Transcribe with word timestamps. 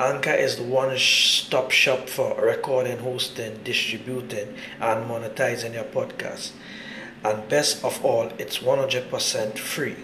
Anchor 0.00 0.32
is 0.32 0.56
the 0.56 0.62
one 0.62 0.96
stop 0.96 1.70
shop 1.70 2.08
for 2.08 2.34
recording, 2.40 2.96
hosting, 3.00 3.60
distributing, 3.64 4.54
and 4.80 5.04
monetizing 5.04 5.74
your 5.74 5.84
podcast. 5.84 6.52
And 7.22 7.46
best 7.50 7.84
of 7.84 8.02
all, 8.02 8.32
it's 8.38 8.60
100% 8.60 9.58
free 9.58 9.96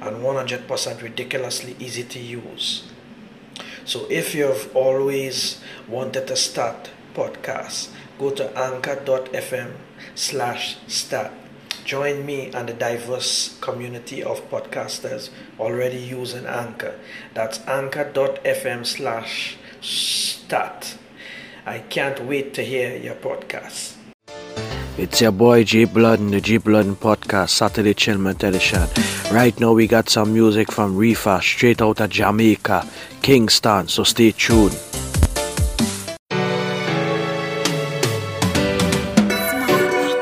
and 0.00 0.18
100% 0.18 1.02
ridiculously 1.02 1.74
easy 1.80 2.04
to 2.04 2.20
use. 2.20 2.84
So 3.84 4.06
if 4.08 4.36
you've 4.36 4.70
always 4.76 5.60
wanted 5.88 6.28
to 6.28 6.36
start 6.36 6.90
podcast, 7.12 7.90
go 8.20 8.30
to 8.30 8.56
anchor.fm 8.56 9.72
slash 10.14 10.76
start 10.86 11.32
Join 11.84 12.24
me 12.24 12.50
and 12.54 12.66
the 12.66 12.72
diverse 12.72 13.58
community 13.60 14.22
of 14.22 14.50
podcasters 14.50 15.28
already 15.60 15.98
using 15.98 16.46
Anchor. 16.46 16.98
That's 17.34 17.60
anchor.fm 17.66 18.86
slash 18.86 19.58
start. 19.82 20.96
I 21.66 21.80
can't 21.80 22.24
wait 22.24 22.54
to 22.54 22.62
hear 22.62 22.96
your 22.96 23.16
podcast. 23.16 23.96
It's 24.96 25.20
your 25.20 25.32
boy 25.32 25.64
G 25.64 25.84
Blood 25.84 26.20
and 26.20 26.32
the 26.32 26.40
G 26.40 26.56
Blood 26.56 26.86
Podcast, 26.86 27.50
Saturday 27.50 27.92
Chillment 27.92 28.42
Edition. 28.42 28.88
Right 29.30 29.58
now 29.60 29.72
we 29.72 29.86
got 29.86 30.08
some 30.08 30.32
music 30.32 30.72
from 30.72 30.96
Reefa 30.96 31.42
straight 31.42 31.82
out 31.82 32.00
of 32.00 32.08
Jamaica, 32.08 32.88
Kingston, 33.20 33.88
so 33.88 34.04
stay 34.04 34.30
tuned. 34.30 34.72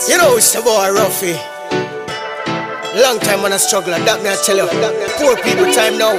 You 0.09 0.19
know 0.19 0.37
it's 0.37 0.53
the 0.53 0.61
boy 0.65 0.91
Ruffi. 0.91 1.52
Long 2.95 3.19
time 3.21 3.41
on 3.41 3.53
a 3.53 3.59
struggle, 3.59 3.93
that 3.93 4.23
me 4.23 4.29
I 4.29 4.37
tell 4.45 4.57
you. 4.57 4.69
Poor 5.17 5.35
people 5.37 5.65
time 5.73 5.97
now. 5.97 6.13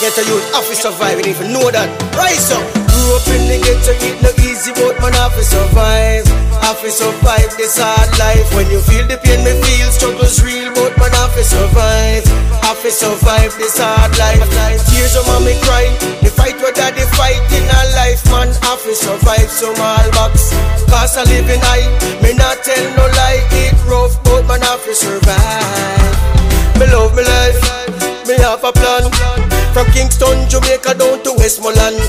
Get 0.00 0.16
a 0.16 0.24
youth 0.24 0.50
to 0.68 0.74
survive, 0.74 1.18
and 1.18 1.26
even 1.26 1.52
know 1.52 1.70
that. 1.70 1.88
Rise 2.16 2.50
up. 2.50 2.81
Up 3.22 3.28
in 3.38 3.46
the 3.46 3.58
ghetto, 3.62 3.94
it 4.02 4.18
no 4.18 4.34
easy, 4.42 4.74
but 4.74 4.98
man 4.98 5.14
have 5.14 5.30
to 5.38 5.44
survive. 5.46 6.26
Have 6.58 6.82
to 6.82 6.90
survive 6.90 7.54
this 7.54 7.78
hard 7.78 8.10
life. 8.18 8.50
When 8.50 8.66
you 8.66 8.82
feel 8.82 9.06
the 9.06 9.14
pain, 9.14 9.46
me 9.46 9.54
feel 9.62 9.90
struggles 9.94 10.42
real, 10.42 10.74
but 10.74 10.90
man 10.98 11.14
have 11.14 11.30
to 11.38 11.44
survive. 11.46 12.26
Have 12.66 12.82
to 12.82 12.90
survive 12.90 13.54
this 13.62 13.78
hard 13.78 14.10
life. 14.18 14.42
Tears 14.90 15.14
of 15.14 15.22
mommy 15.30 15.54
cry. 15.62 15.86
The 16.18 16.34
fight 16.34 16.58
what 16.58 16.74
daddy 16.74 17.06
fight 17.14 17.38
in 17.54 17.62
a 17.62 17.82
life, 17.94 18.26
man 18.26 18.50
have 18.66 18.82
to 18.82 18.94
survive 18.94 19.50
some 19.54 19.78
all 19.78 20.08
box. 20.18 20.50
Cause 20.90 21.14
I 21.14 21.22
live 21.30 21.46
in 21.46 21.62
high, 21.62 21.86
me 22.26 22.34
not 22.34 22.58
tell 22.66 22.82
no 22.98 23.06
lie, 23.06 23.46
it 23.62 23.78
rough, 23.86 24.18
but 24.26 24.50
man 24.50 24.66
have 24.66 24.82
to 24.82 24.94
survive. 24.98 26.10
Me 26.74 26.90
love 26.90 27.14
me 27.14 27.22
life, 27.22 27.62
me 28.26 28.34
have 28.42 28.66
a 28.66 28.74
plan. 28.74 29.06
From 29.70 29.86
Kingston, 29.94 30.50
Jamaica 30.50 30.98
down 30.98 31.22
to 31.22 31.38
Westmoreland. 31.38 32.02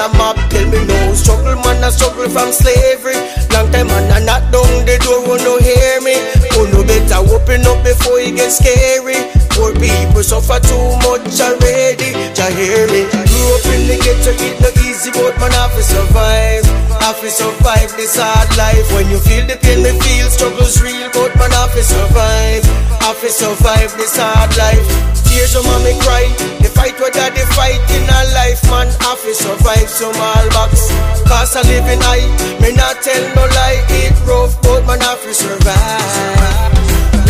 A 0.00 0.08
map. 0.16 0.36
Tell 0.48 0.64
me 0.72 0.80
no 0.86 1.14
struggle, 1.14 1.56
man, 1.60 1.84
I 1.84 1.90
struggle 1.90 2.28
from 2.32 2.52
slavery. 2.52 3.14
Long 3.52 3.68
time 3.70 3.88
man, 3.88 4.08
I 4.08 4.24
knock 4.24 4.48
down 4.48 4.88
the 4.88 4.96
door, 5.04 5.20
who 5.20 5.36
no 5.44 5.60
hear 5.60 6.00
me. 6.00 6.16
Oh, 6.56 6.64
no 6.72 6.80
better 6.82 7.20
open 7.28 7.68
up 7.68 7.84
before 7.84 8.18
it 8.18 8.36
get 8.36 8.50
scary. 8.50 9.20
Poor 9.52 9.72
people 9.76 10.24
suffer 10.24 10.58
too 10.64 10.96
much 11.04 11.36
already. 11.44 12.16
Ya 12.32 12.48
hear 12.48 12.88
me? 12.88 13.04
Grew 13.12 13.46
up 13.52 13.66
in 13.76 13.84
the 13.86 13.96
ghetto, 14.00 14.32
it 14.32 14.56
no 14.64 14.79
easy, 15.00 15.10
but 15.12 15.32
man, 15.40 15.52
have 15.52 15.72
to 15.74 15.82
survive. 15.82 16.64
Have 17.00 17.20
to 17.20 17.30
survive 17.30 17.90
this 17.96 18.16
hard 18.16 18.50
life. 18.56 18.84
When 18.92 19.08
you 19.08 19.18
feel 19.18 19.46
the 19.46 19.56
pain, 19.56 19.82
me 19.82 19.96
feel 19.96 20.28
struggles 20.28 20.80
real, 20.82 21.08
but 21.12 21.32
man, 21.36 21.50
have 21.52 21.72
to 21.72 21.82
survive. 21.82 22.64
Have 23.00 23.20
to 23.20 23.30
survive 23.30 23.96
this 23.96 24.16
hard 24.16 24.52
life. 24.56 24.84
Tears 25.24 25.56
of 25.56 25.64
mommy 25.64 25.96
cry. 26.04 26.28
The 26.60 26.68
fight 26.68 26.98
what 27.00 27.14
daddy 27.14 27.44
fight 27.56 27.80
in 27.96 28.04
a 28.04 28.20
life, 28.36 28.62
man. 28.68 28.88
Have 29.00 29.22
to 29.22 29.34
survive 29.34 29.88
some 29.88 30.16
all 30.16 30.48
box. 30.50 30.92
Cause 31.24 31.56
I 31.56 31.62
live 31.64 31.88
in 31.88 32.00
high. 32.00 32.26
Me 32.60 32.74
not 32.76 33.02
tell 33.02 33.24
no 33.34 33.44
lie. 33.56 33.80
It 33.88 34.14
rough, 34.28 34.60
but 34.62 34.84
man, 34.86 35.00
have 35.00 35.22
to 35.22 35.32
survive. 35.34 36.79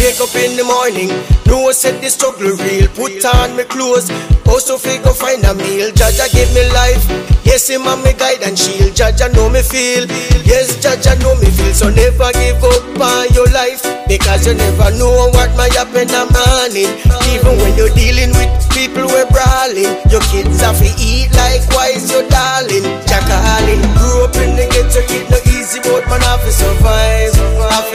Wake 0.01 0.17
up 0.17 0.33
in 0.33 0.57
the 0.57 0.65
morning, 0.65 1.13
know 1.45 1.69
said 1.77 2.01
the 2.01 2.09
struggle 2.09 2.57
real. 2.65 2.89
Put 2.97 3.21
on 3.21 3.53
my 3.53 3.69
clothes, 3.69 4.09
also 4.49 4.81
figure 4.81 5.13
find 5.13 5.45
a 5.45 5.53
meal. 5.53 5.93
Jaja 5.93 6.25
give 6.33 6.49
me 6.57 6.65
life, 6.73 7.05
yes 7.45 7.69
him 7.69 7.85
and 7.85 8.01
me 8.01 8.17
guide 8.17 8.41
and 8.41 8.57
shield. 8.57 8.97
Jaja 8.97 9.29
know 9.37 9.53
me 9.53 9.61
feel, 9.61 10.09
yes 10.41 10.81
Jaja 10.81 11.21
know 11.21 11.37
me 11.37 11.53
feel. 11.53 11.77
So 11.77 11.93
never 11.93 12.33
give 12.33 12.65
up 12.65 12.97
on 12.97 13.29
your 13.37 13.45
life, 13.53 13.85
because 14.09 14.49
you 14.49 14.57
never 14.57 14.89
know 14.97 15.29
what 15.37 15.53
might 15.53 15.77
happen 15.77 16.09
the 16.09 16.25
morning. 16.33 16.91
Even 17.37 17.61
when 17.61 17.77
you're 17.77 17.93
dealing 17.93 18.33
with 18.41 18.49
people 18.73 19.05
we're 19.05 19.29
brawling, 19.29 20.01
your 20.09 20.25
kids 20.33 20.65
have 20.65 20.81
to 20.81 20.91
eat 20.97 21.29
likewise 21.37 22.09
your 22.09 22.25
darling. 22.33 22.89
Jackalin 23.05 23.85
grew 24.01 24.25
up 24.25 24.35
in 24.41 24.57
the 24.57 24.65
ghetto, 24.65 25.05
it 25.05 25.29
no 25.29 25.37
easy, 25.53 25.77
but 25.85 26.09
man 26.09 26.25
have 26.25 26.41
to 26.41 26.51
survive. 26.51 27.40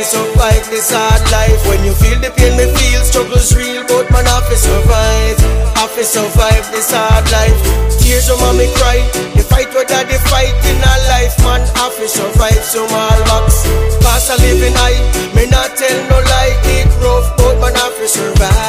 Survive 0.06 0.70
this 0.70 0.94
hard 0.94 1.26
life 1.34 1.58
when 1.66 1.82
you 1.84 1.90
feel 1.98 2.22
the 2.22 2.30
pain, 2.38 2.54
me 2.54 2.70
feel 2.78 3.02
struggles 3.02 3.50
real, 3.58 3.82
but 3.90 4.06
man, 4.14 4.30
I 4.30 4.38
to 4.38 4.56
survive. 4.56 5.38
I 5.74 5.90
to 5.98 6.04
survive 6.06 6.70
this 6.70 6.94
hard 6.94 7.26
life. 7.34 7.58
Tears 7.98 8.30
of 8.30 8.38
mommy 8.38 8.70
cry. 8.78 9.02
The 9.34 9.42
fight 9.42 9.74
what 9.74 9.90
daddy 9.90 10.22
fight 10.30 10.54
in 10.70 10.78
our 10.78 11.02
life, 11.10 11.34
man, 11.42 11.66
I 11.82 11.90
to 11.90 12.06
survive 12.06 12.62
some 12.62 12.86
all 12.94 13.18
box. 13.26 13.66
Cause 14.06 14.30
I 14.30 14.38
live 14.46 14.62
in 14.62 14.78
high, 14.78 15.02
me 15.34 15.50
not 15.50 15.74
tell 15.74 15.98
no 16.06 16.22
lie, 16.22 16.54
it 16.78 16.86
rough, 17.02 17.26
but 17.42 17.58
man, 17.58 17.74
I 17.74 17.90
to 17.90 18.06
survive. 18.06 18.62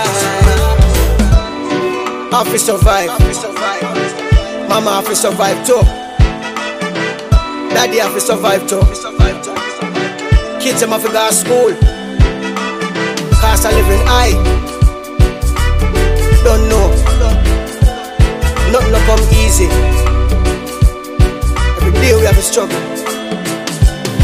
I 2.32 2.40
to 2.48 2.58
survive. 2.58 3.12
Mama 4.72 5.04
have 5.04 5.06
to 5.06 5.14
survive 5.14 5.60
too. 5.68 5.84
Daddy 7.76 8.00
have 8.00 8.14
to 8.14 8.20
survive 8.24 8.66
too. 8.66 8.80
Kids 10.66 10.80
them 10.80 10.90
have 10.90 11.02
to 11.02 11.12
go 11.12 11.28
to 11.28 11.32
school. 11.32 11.70
I 13.64 13.70
live 13.70 13.88
in 13.88 14.04
high. 14.04 14.32
Don't 16.42 16.68
know. 16.68 16.90
Nothing 18.72 18.90
no 18.90 18.98
come 19.06 19.20
easy. 19.38 19.66
Every 21.86 21.92
day 22.00 22.16
we 22.16 22.26
have 22.26 22.36
a 22.36 22.42
struggle. 22.42 22.76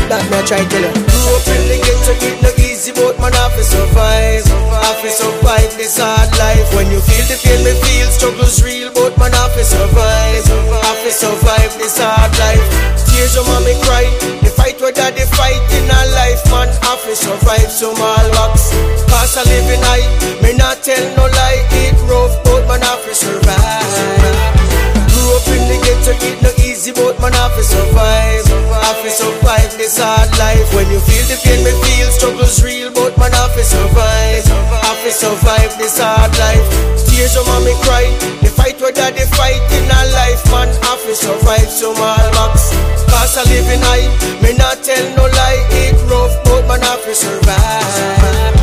That 0.08 0.28
me 0.32 0.38
I 0.38 0.42
try 0.44 0.64
to 0.64 0.68
tell 0.68 1.06
you. 1.06 1.11
Grew 1.22 1.38
up 1.38 1.46
in 1.54 1.62
the 1.70 1.78
ghetto, 1.78 2.18
it 2.18 2.36
no 2.42 2.50
easy, 2.58 2.90
but 2.90 3.14
man 3.22 3.30
have 3.38 3.54
to 3.54 3.62
survive. 3.62 4.42
Have 4.82 4.98
to 5.06 5.10
survive 5.10 5.70
this 5.78 5.94
hard 5.94 6.34
life. 6.34 6.66
When 6.74 6.90
you 6.90 6.98
feel 6.98 7.22
the 7.30 7.38
pain, 7.38 7.62
me 7.62 7.78
feel 7.78 8.10
struggles 8.10 8.58
real, 8.58 8.90
but 8.90 9.14
man 9.22 9.30
have 9.30 9.54
to 9.54 9.62
survive. 9.62 10.42
Have 10.82 10.98
to 11.06 11.12
survive 11.14 11.78
this 11.78 11.94
hard 12.02 12.34
life. 12.42 12.66
Tears 13.06 13.38
of 13.38 13.46
mommy 13.46 13.78
cry. 13.86 14.10
The 14.42 14.50
fight 14.50 14.82
what 14.82 14.98
daddy 14.98 15.22
fight 15.38 15.62
in 15.78 15.86
a 15.86 16.00
life, 16.10 16.42
man 16.50 16.66
have 16.90 17.02
to 17.06 17.14
survive 17.14 17.70
some 17.70 17.94
all 18.02 18.26
box. 18.34 18.74
Cause 19.06 19.38
I 19.38 19.46
live 19.46 19.70
in 19.70 19.78
high, 19.78 20.02
me 20.42 20.58
not 20.58 20.82
tell 20.82 21.06
no 21.14 21.30
lie, 21.30 21.62
it 21.86 21.94
rough, 22.10 22.34
but 22.42 22.66
man 22.66 22.82
have 22.82 22.98
to 23.06 23.14
survive. 23.14 23.94
Grew 25.06 25.38
up 25.38 25.46
in 25.54 25.62
the 25.70 25.78
ghetto, 25.86 26.18
it 26.18 26.42
no 26.42 26.50
easy, 26.82 26.92
but 26.92 27.18
man 27.20 27.32
have 27.32 27.54
to 27.54 27.62
survive. 27.62 28.46
Have 28.82 29.02
to 29.02 29.10
survive 29.10 29.70
this 29.78 29.98
hard 29.98 30.30
life. 30.38 30.66
When 30.74 30.90
you 30.90 30.98
feel 30.98 31.24
the 31.30 31.38
pain, 31.44 31.62
me 31.62 31.70
feel 31.70 32.10
struggles 32.10 32.62
real, 32.62 32.90
but 32.90 33.16
man 33.18 33.32
have 33.32 33.54
to 33.54 33.64
survive. 33.64 34.44
Have 34.82 35.02
to 35.06 35.12
survive 35.12 35.78
this 35.78 35.98
hard 35.98 36.34
life. 36.38 36.66
Tears 37.06 37.36
of 37.36 37.46
mommy 37.46 37.74
cry. 37.86 38.10
The 38.42 38.50
fight 38.50 38.80
what 38.80 38.94
daddy 38.94 39.26
fight 39.38 39.62
in 39.78 39.86
a 39.86 40.00
life, 40.10 40.42
man 40.50 40.68
have 40.82 41.02
to 41.06 41.14
survive 41.14 41.70
some 41.70 41.96
all 41.96 42.30
box. 42.34 42.74
Cause 43.06 43.38
I 43.38 43.44
live 43.46 43.68
in 43.70 43.80
high, 43.86 44.08
me 44.42 44.56
not 44.58 44.82
tell 44.82 45.04
no 45.16 45.26
lie, 45.30 45.62
it 45.86 45.94
rough, 46.10 46.34
but 46.44 46.66
man 46.66 46.82
have 46.82 47.04
to 47.04 47.14
survive. 47.14 48.62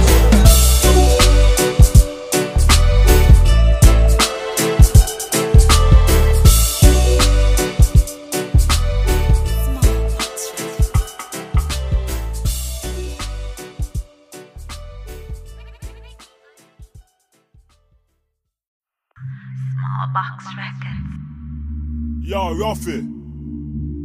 Yo, 22.49 22.55
Ruffi. 22.55 22.97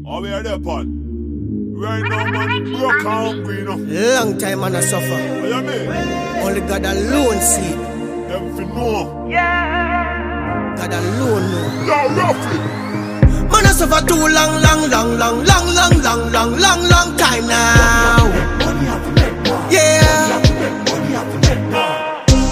Are 0.06 0.20
we 0.20 0.28
there, 0.28 0.58
pan? 0.58 1.72
Right 1.74 2.02
now, 2.02 2.24
man, 2.30 2.64
broke 2.72 3.02
hungry, 3.02 3.56
you 3.56 3.64
know. 3.64 3.76
Long 3.76 4.36
time 4.36 4.60
man 4.60 4.76
I 4.76 4.80
suffer. 4.80 5.08
What 5.08 5.48
you 5.48 5.62
mean? 5.62 5.88
Only 6.44 6.60
God 6.60 6.84
alone 6.84 7.40
see. 7.40 7.72
Them 8.28 8.54
fi 8.54 8.64
know. 8.66 9.30
God 10.76 10.92
alone 10.92 11.44
know. 11.52 11.88
Yo, 11.88 11.96
Ruffi. 12.20 12.56
Man 13.48 13.64
I 13.64 13.72
suffer 13.72 14.06
too 14.06 14.28
long, 14.28 14.60
long, 14.60 14.90
long, 14.90 15.16
long, 15.16 15.42
long, 15.42 15.66
long, 15.74 16.02
long, 16.02 16.30
long, 16.30 16.60
long, 16.60 16.80
long 16.90 17.16
time 17.16 17.46
now. 17.46 18.28
Yeah. 19.70 20.28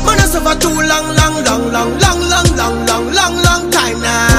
Man 0.06 0.20
I 0.20 0.24
suffer 0.24 0.58
too 0.58 0.72
long, 0.72 1.14
long, 1.20 1.44
long, 1.44 1.70
long, 1.70 1.90
long, 2.00 2.20
long, 2.32 2.56
long, 2.56 2.86
long, 2.86 3.04
long, 3.12 3.34
long 3.44 3.70
time 3.70 4.00
now. 4.00 4.31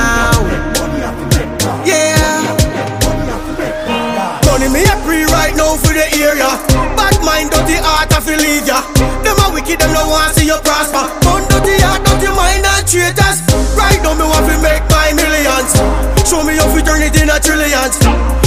Right 5.43 5.55
now 5.59 5.75
for 5.75 5.91
the 5.91 6.07
area. 6.23 6.47
Bad 6.95 7.19
mind, 7.19 7.51
dirty 7.51 7.75
heart, 7.75 8.07
I 8.15 8.19
feel 8.23 8.39
leave 8.39 8.63
ya. 8.63 8.79
Them 9.23 9.35
a 9.43 9.51
wicked, 9.51 9.79
them 9.79 9.91
no 9.91 10.07
want 10.07 10.35
see 10.35 10.47
you 10.47 10.55
prosper. 10.63 11.03
Gun 11.19 11.43
dirty 11.51 11.75
heart, 11.83 11.99
dirty 12.07 12.31
mind 12.31 12.63
and 12.63 12.83
traitors. 12.87 13.43
Right 13.75 13.99
now 13.99 14.15
me 14.15 14.23
want 14.23 14.47
to 14.47 14.55
make 14.63 14.83
my 14.87 15.11
millions. 15.11 15.75
Show 16.23 16.43
me 16.47 16.55
how 16.55 16.71
to 16.71 16.79
turn 16.79 17.03
it 17.03 17.15
in 17.19 17.27
a 17.27 17.37
trillions. 17.43 17.99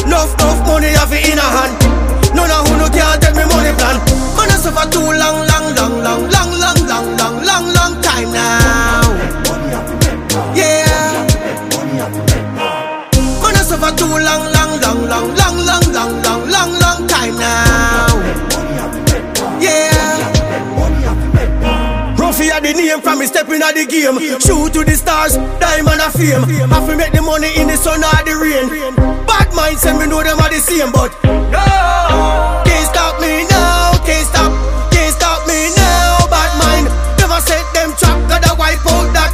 Enough, 0.08 0.32
enough 0.40 0.60
money 0.64 0.96
have 0.96 1.12
it 1.12 1.28
in 1.28 1.36
a 1.36 1.48
hand. 1.56 1.85
From 23.26 23.34
stepping 23.34 23.62
at 23.62 23.74
the 23.74 23.86
game. 23.86 24.18
Shoot 24.40 24.72
to 24.74 24.84
the 24.84 24.96
stars, 24.96 25.36
diamond 25.58 26.00
of 26.00 26.12
fame. 26.14 26.42
Have 26.70 26.86
to 26.88 26.96
make 26.96 27.12
the 27.12 27.22
money 27.22 27.50
in 27.56 27.68
the 27.68 27.76
sun 27.76 28.02
or 28.02 28.22
the 28.24 28.34
rain. 28.38 28.94
Bad 29.26 29.52
mind 29.54 29.78
say 29.78 29.92
me 29.98 30.06
know 30.06 30.22
them 30.22 30.38
are 30.38 30.50
the 30.50 30.60
same, 30.60 30.92
but 30.92 31.10
no, 31.24 31.64
can't 32.64 32.86
stop 32.86 33.20
me 33.20 33.46
now, 33.50 33.98
can't 34.04 34.26
stop, 34.26 34.50
can't 34.92 35.12
stop 35.14 35.46
me 35.46 35.70
now. 35.76 36.26
Bad 36.30 36.52
mind 36.62 36.86
never 37.18 37.40
set 37.42 37.64
them 37.74 37.94
trap, 37.98 38.18
gotta 38.28 38.54
wipe 38.58 38.84
out 38.86 39.12
that 39.14 39.32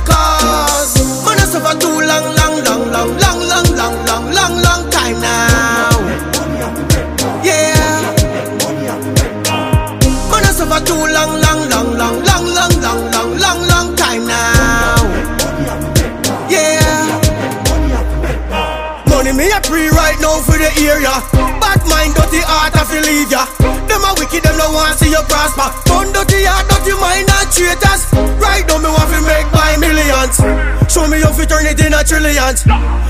me 19.43 19.50
a 19.50 19.59
free 19.67 19.91
right 19.91 20.15
now 20.23 20.39
for 20.39 20.55
the 20.55 20.71
area. 20.87 21.11
Bad 21.59 21.83
mind, 21.91 22.15
dirty 22.15 22.39
heart, 22.47 22.79
I 22.79 22.87
feel 22.87 23.03
leave 23.03 23.27
ya. 23.27 23.43
Them 23.91 24.06
a 24.06 24.15
wicked, 24.15 24.47
them 24.47 24.55
no 24.55 24.71
want 24.71 24.94
see 25.03 25.11
you 25.11 25.23
prosper. 25.27 25.67
Gun 25.91 26.15
dirty 26.15 26.47
heart, 26.47 26.71
dirty 26.71 26.94
mind 26.94 27.27
and 27.27 27.49
traitors. 27.50 28.06
Right 28.39 28.62
now 28.71 28.79
me 28.79 28.87
want 28.94 29.11
to 29.11 29.19
make 29.27 29.49
my 29.50 29.75
millions. 29.83 30.39
Show 30.87 31.11
me 31.11 31.19
how 31.19 31.35
to 31.35 31.43
turn 31.43 31.67
it 31.67 31.83
in 31.83 31.91
a 31.91 32.06
trillions. 32.06 32.62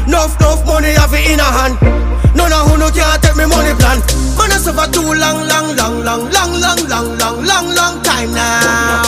Enough, 0.08 0.40
enough 0.40 0.64
money 0.64 0.96
have 0.96 1.12
it 1.12 1.28
in 1.28 1.36
a 1.36 1.44
hand. 1.44 1.76
None 2.32 2.48
of 2.48 2.64
who 2.64 2.80
no 2.80 2.88
can 2.88 3.04
take 3.20 3.36
me 3.36 3.44
money 3.44 3.76
plan. 3.76 4.00
Man 4.40 4.48
I 4.48 4.56
suffer 4.56 4.88
too 4.88 5.04
long, 5.04 5.44
long, 5.44 5.76
long, 5.76 6.00
long, 6.00 6.22
long, 6.32 6.52
long, 6.56 6.80
long, 6.88 7.08
long, 7.20 7.36
long, 7.44 7.66
long 7.76 7.94
time 8.00 8.32
now. 8.32 9.04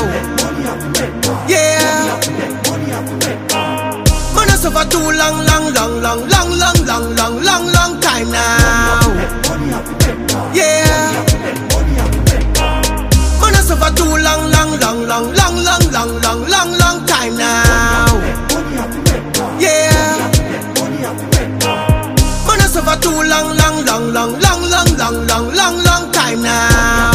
Yeah. 1.49 1.84
I 4.65 4.71
suffer 4.71 4.89
too 4.89 4.99
long, 4.99 5.45
long, 5.45 5.75
long, 5.75 6.01
long, 6.01 6.27
long, 6.27 6.59
long, 6.59 6.87
long, 6.87 7.15
long, 7.15 7.43
long, 7.45 7.67
long 7.71 8.01
time 8.01 8.31
now. 8.31 9.13
Yeah. 10.55 11.13
Man 13.43 13.55
I 13.55 13.61
suffer 13.61 13.95
too 13.95 14.09
long, 14.09 14.51
long, 14.51 14.81
long, 14.81 15.07
long, 15.07 15.35
long, 15.35 15.57
long, 15.63 15.93
long, 15.93 16.21
long, 16.23 16.49
long, 16.49 16.79
long 16.79 17.05
time 17.05 17.37
now. 17.37 18.07
Yeah. 19.61 20.17
Man 22.47 22.61
I 22.61 22.67
suffer 22.67 22.97
too 23.03 23.11
long, 23.11 23.55
long, 23.59 23.85
long, 23.85 24.15
long, 24.15 24.33
long, 24.41 24.63
long, 24.71 24.97
long, 24.97 25.27
long, 25.27 25.55
long, 25.55 25.85
long 25.85 26.11
time 26.11 26.41
now. 26.43 27.14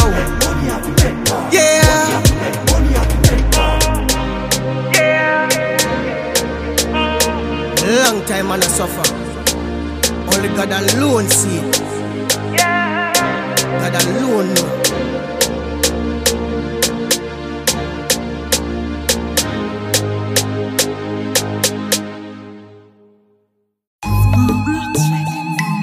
Long 7.84 8.24
time 8.26 8.48
man 8.48 8.62
I 8.62 8.66
suffer. 8.66 9.06
Only 10.32 10.48
God 10.56 10.70
alone 10.70 11.28
see. 11.28 11.60
God 13.62 13.94
alone 14.06 14.54
know. 14.54 14.76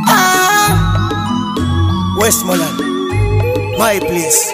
Ah, 0.09 1.05
Westmoreland, 2.19 2.77
my 3.77 3.99
place. 3.99 4.53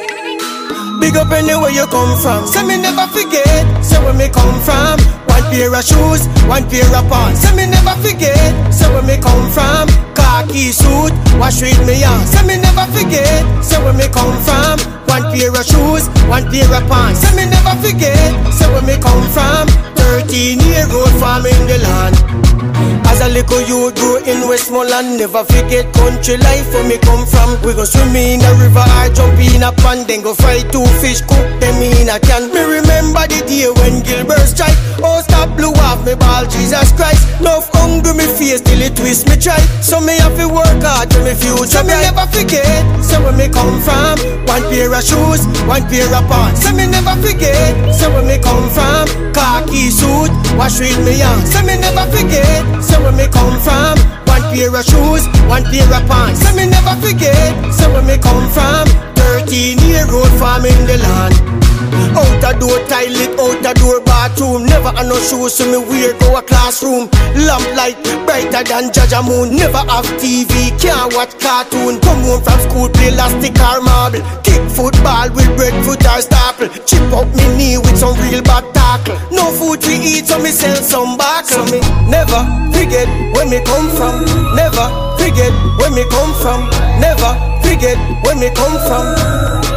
Big 0.99 1.15
up 1.17 1.31
anywhere 1.31 1.71
you 1.71 1.85
come 1.87 2.17
from. 2.21 2.47
Say 2.47 2.63
me 2.65 2.77
never 2.81 3.07
forget. 3.07 3.83
Say 3.83 3.99
where 4.03 4.13
me 4.13 4.29
come 4.29 4.59
from. 4.61 4.97
Pair 5.53 5.69
of 5.69 5.85
shoes, 5.85 6.25
one 6.49 6.67
pair 6.67 6.89
of 6.97 7.05
pants. 7.13 7.41
Say 7.41 7.53
me 7.55 7.69
never 7.69 7.93
forget. 8.01 8.73
Say 8.73 8.89
where 8.89 9.03
me 9.05 9.21
come 9.21 9.51
from. 9.51 9.85
Khaki 10.17 10.71
suit, 10.71 11.13
wash 11.37 11.61
with 11.61 11.77
me 11.85 12.03
on. 12.03 12.25
Say 12.25 12.41
me 12.41 12.57
never 12.57 12.89
forget. 12.89 13.45
Say 13.63 13.77
where 13.83 13.93
me 13.93 14.09
come 14.09 14.33
from. 14.41 14.81
One 15.05 15.29
pair 15.29 15.53
of 15.53 15.61
shoes, 15.63 16.09
one 16.25 16.49
pair 16.49 16.65
of 16.73 16.89
pants. 16.89 17.21
Say 17.21 17.37
me 17.37 17.45
never 17.45 17.77
forget. 17.85 18.33
Say 18.51 18.65
where 18.73 18.81
me 18.81 18.97
come 18.97 19.29
from. 19.29 19.69
13 20.25 20.59
year 20.61 20.87
old 20.89 21.13
farm 21.21 21.45
in 21.45 21.67
the 21.69 21.77
land. 21.85 22.42
As 23.13 23.21
a 23.21 23.29
little 23.29 23.61
youth 23.69 23.93
grew 23.93 24.17
in 24.25 24.49
Westmoreland 24.49 25.21
Never 25.21 25.45
forget 25.45 25.85
country 25.93 26.37
life 26.37 26.65
where 26.73 26.89
me 26.89 26.97
come 26.97 27.29
from. 27.29 27.61
We 27.61 27.77
go 27.77 27.85
swim 27.85 28.15
in 28.15 28.41
a 28.41 28.51
river 28.57 28.81
or 28.81 29.09
jump 29.13 29.37
in 29.37 29.61
a 29.61 29.71
pond 29.71 30.09
Then 30.09 30.23
go 30.23 30.33
fry 30.33 30.65
two 30.73 30.81
fish, 30.97 31.21
cook 31.21 31.45
them 31.61 31.77
in 31.77 32.09
a 32.09 32.17
can. 32.19 32.49
Me 32.49 32.61
remember 32.81 33.21
the 33.29 33.45
day 33.45 33.69
when 33.69 34.01
Gilbert 34.01 34.49
strike 34.49 34.73
Oh 35.05 35.21
stop 35.21 35.55
blew 35.55 35.77
off 35.85 36.01
me 36.05 36.15
ball, 36.15 36.49
Jesus 36.49 36.89
Christ. 36.97 37.21
Hungry 37.37 37.72
me 38.23 38.31
face 38.39 38.61
till 38.61 38.81
it 38.81 38.95
twist 38.95 39.27
me 39.27 39.35
try. 39.35 39.59
So 39.83 39.99
me 39.99 40.15
have 40.19 40.35
to 40.39 40.47
work 40.47 40.81
hard 40.83 41.11
to 41.11 41.19
me 41.23 41.35
future. 41.35 41.67
So 41.67 41.83
me 41.83 41.95
never 41.99 42.25
forget, 42.31 42.83
so 43.03 43.19
where 43.21 43.35
me 43.35 43.49
come 43.51 43.81
from? 43.83 44.15
One 44.47 44.63
pair 44.71 44.93
of 44.93 45.03
shoes, 45.03 45.43
one 45.67 45.83
pair 45.91 46.07
of 46.07 46.23
pants. 46.31 46.63
So 46.63 46.71
me 46.71 46.87
never 46.87 47.15
forget, 47.19 47.75
so 47.91 48.09
where 48.11 48.23
me 48.23 48.39
come 48.39 48.69
from? 48.71 49.07
Khaki 49.35 49.91
suit, 49.91 50.31
wash 50.55 50.79
with 50.79 50.99
me 51.03 51.21
on 51.21 51.45
So 51.45 51.61
me 51.63 51.75
never 51.77 52.05
forget, 52.11 52.63
so 52.83 53.01
where 53.03 53.11
me 53.11 53.27
come 53.27 53.59
from? 53.59 53.99
One 54.27 54.43
pair 54.51 54.71
of 54.71 54.85
shoes, 54.85 55.27
one 55.51 55.63
pair 55.67 55.87
of 55.91 56.03
pants. 56.07 56.39
So 56.43 56.55
me 56.55 56.67
never 56.67 56.95
forget, 57.03 57.51
so 57.75 57.91
where 57.91 58.03
me 58.03 58.17
come 58.17 58.47
from? 58.49 58.87
13 59.43 59.79
year 59.89 60.07
old 60.11 60.31
farm 60.39 60.65
in 60.65 60.79
the 60.87 60.97
land 60.97 61.62
out 62.17 62.43
a 62.43 62.51
door 62.59 62.79
toilet, 62.89 63.33
out 63.39 63.65
a 63.65 63.71
door 63.79 64.01
bathroom. 64.01 64.65
Never 64.65 64.91
have 64.91 65.07
no 65.07 65.17
shoes 65.19 65.55
so 65.55 65.65
me 65.69 65.77
wear 65.77 66.13
go 66.19 66.37
a 66.37 66.41
classroom. 66.41 67.09
Lamp 67.35 67.65
light 67.75 67.97
brighter 68.25 68.63
than 68.63 68.89
Jaja 68.91 69.21
Moon. 69.25 69.55
Never 69.55 69.83
have 69.89 70.05
TV, 70.21 70.73
can't 70.79 71.13
watch 71.13 71.37
cartoon. 71.39 71.99
Come 72.01 72.21
home 72.23 72.41
from 72.41 72.59
school, 72.69 72.89
play 72.89 73.09
elastic 73.09 73.57
or 73.59 73.81
marble. 73.81 74.21
Kick 74.43 74.63
football 74.71 75.29
with 75.33 75.49
breadfruit 75.55 76.03
or 76.05 76.21
staple. 76.21 76.69
Chip 76.85 77.13
up 77.13 77.27
me 77.35 77.45
knee 77.57 77.77
with 77.77 77.97
some 77.97 78.15
real 78.25 78.41
bad 78.41 78.65
tackle. 78.73 79.15
No 79.31 79.51
food 79.51 79.81
to 79.81 79.91
eat 79.91 80.27
so 80.27 80.39
me 80.39 80.49
sell 80.49 80.75
some 80.77 81.17
back. 81.17 81.45
So 81.45 81.63
me 81.71 81.79
never 82.09 82.41
forget 82.73 83.07
where 83.33 83.47
me 83.47 83.63
come 83.63 83.89
from. 83.95 84.25
Never 84.55 84.85
forget 85.17 85.53
where 85.79 85.91
me 85.91 86.03
come 86.09 86.33
from. 86.41 86.69
Never 86.99 87.31
forget 87.61 87.97
where 88.23 88.35
me 88.35 88.49
come 88.53 88.77
from. 88.87 89.05